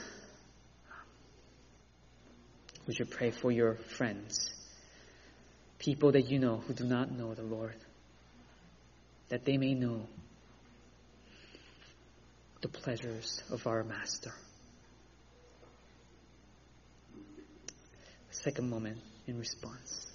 would 2.86 2.98
you 2.98 3.04
pray 3.04 3.30
for 3.30 3.50
your 3.50 3.74
friends? 3.74 4.56
people 5.78 6.12
that 6.12 6.30
you 6.30 6.38
know 6.38 6.56
who 6.66 6.72
do 6.72 6.84
not 6.84 7.10
know 7.10 7.34
the 7.34 7.42
Lord, 7.42 7.76
that 9.28 9.44
they 9.44 9.56
may 9.56 9.74
know 9.74 10.06
the 12.62 12.68
pleasures 12.68 13.42
of 13.50 13.66
our 13.66 13.84
Master. 13.84 14.32
Second 18.30 18.70
moment 18.70 18.98
in 19.26 19.38
response. 19.38 20.10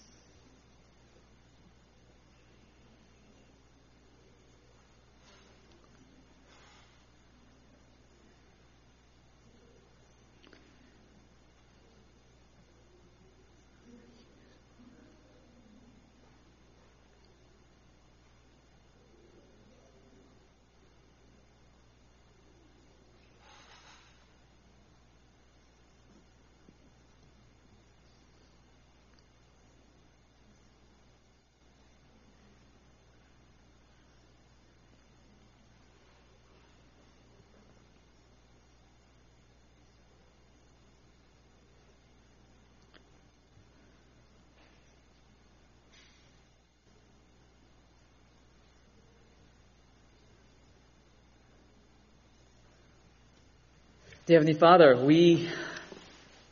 Dear 54.28 54.38
Heavenly 54.38 54.59
Father, 54.59 55.03
we 55.03 55.49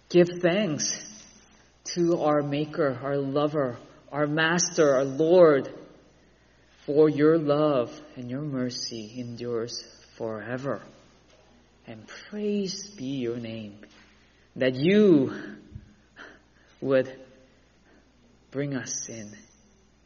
give 0.09 0.27
thanks 0.41 1.05
to 1.93 2.23
our 2.23 2.41
Maker, 2.41 2.99
our 3.03 3.17
Lover, 3.17 3.77
our 4.11 4.25
Master, 4.25 4.95
our 4.95 5.05
Lord, 5.05 5.71
for 6.87 7.09
your 7.09 7.37
love 7.37 7.91
and 8.15 8.27
your 8.27 8.41
mercy 8.41 9.13
endures 9.19 9.83
forever. 10.17 10.81
And 11.85 12.07
praise 12.07 12.87
be 12.87 13.19
your 13.19 13.37
name, 13.37 13.77
that 14.55 14.73
you 14.73 15.35
would 16.81 17.13
bring 18.49 18.75
us 18.75 19.09
in, 19.09 19.31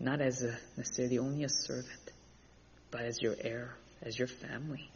not 0.02 0.20
as 0.20 0.44
a, 0.44 0.54
necessarily 0.76 1.18
only 1.18 1.46
a 1.46 1.50
servant, 1.50 2.12
but 2.92 3.04
as 3.04 3.22
your 3.22 3.38
heir, 3.40 3.74
as 4.02 4.20
your 4.20 4.28
family 4.28 4.90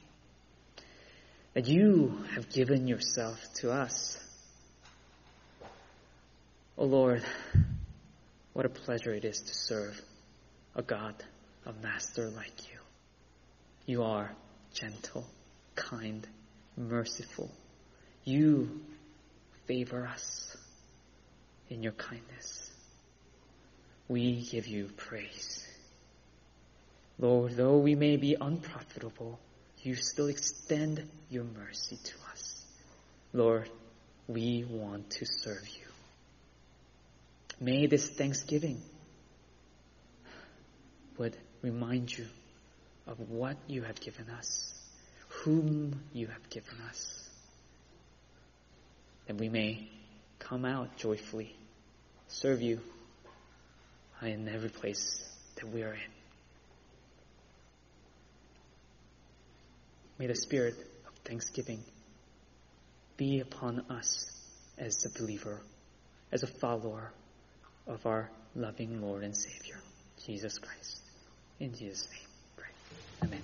that 1.57 1.67
you 1.67 2.15
have 2.35 2.47
given 2.51 2.87
yourself 2.87 3.43
to 3.55 3.71
us. 3.71 4.15
Oh 6.77 6.85
Lord, 6.85 7.23
what 8.53 8.67
a 8.67 8.69
pleasure 8.69 9.11
it 9.11 9.25
is 9.25 9.41
to 9.41 9.55
serve 9.55 9.99
a 10.75 10.83
God, 10.83 11.15
a 11.65 11.73
master 11.81 12.29
like 12.29 12.69
you. 12.69 12.77
You 13.87 14.03
are 14.03 14.31
gentle, 14.71 15.25
kind, 15.73 16.27
merciful. 16.77 17.49
You 18.23 18.79
favor 19.65 20.05
us 20.05 20.55
in 21.71 21.81
your 21.81 21.93
kindness. 21.93 22.69
We 24.07 24.43
give 24.43 24.67
you 24.67 24.91
praise. 24.95 25.67
Lord, 27.17 27.53
though 27.53 27.79
we 27.79 27.95
may 27.95 28.17
be 28.17 28.35
unprofitable, 28.39 29.39
you 29.87 29.95
still 29.95 30.27
extend 30.27 31.01
your 31.29 31.45
mercy 31.45 31.97
to 32.03 32.13
us. 32.33 32.65
Lord, 33.31 33.69
we 34.27 34.65
want 34.69 35.09
to 35.11 35.25
serve 35.25 35.65
you. 35.65 35.85
May 37.61 37.87
this 37.87 38.09
Thanksgiving 38.09 38.81
would 41.17 41.37
remind 41.61 42.15
you 42.15 42.25
of 43.07 43.17
what 43.29 43.55
you 43.67 43.83
have 43.83 44.01
given 44.01 44.29
us, 44.29 44.73
whom 45.29 46.01
you 46.11 46.27
have 46.27 46.49
given 46.49 46.75
us, 46.89 47.29
that 49.27 49.37
we 49.37 49.47
may 49.47 49.87
come 50.37 50.65
out 50.65 50.97
joyfully, 50.97 51.55
serve 52.27 52.61
you 52.61 52.81
in 54.21 54.49
every 54.49 54.69
place 54.69 55.23
that 55.55 55.69
we 55.69 55.81
are 55.83 55.93
in. 55.93 56.16
May 60.19 60.27
the 60.27 60.35
spirit 60.35 60.75
of 61.07 61.13
thanksgiving 61.25 61.83
be 63.17 63.39
upon 63.39 63.85
us 63.89 64.31
as 64.77 65.05
a 65.05 65.19
believer, 65.19 65.61
as 66.31 66.43
a 66.43 66.47
follower 66.47 67.11
of 67.85 68.05
our 68.05 68.29
loving 68.55 69.01
Lord 69.01 69.23
and 69.23 69.35
Savior, 69.35 69.79
Jesus 70.25 70.57
Christ. 70.57 71.01
In 71.59 71.73
Jesus' 71.73 72.07
name, 72.11 72.27
pray. 72.55 73.27
Amen. 73.27 73.43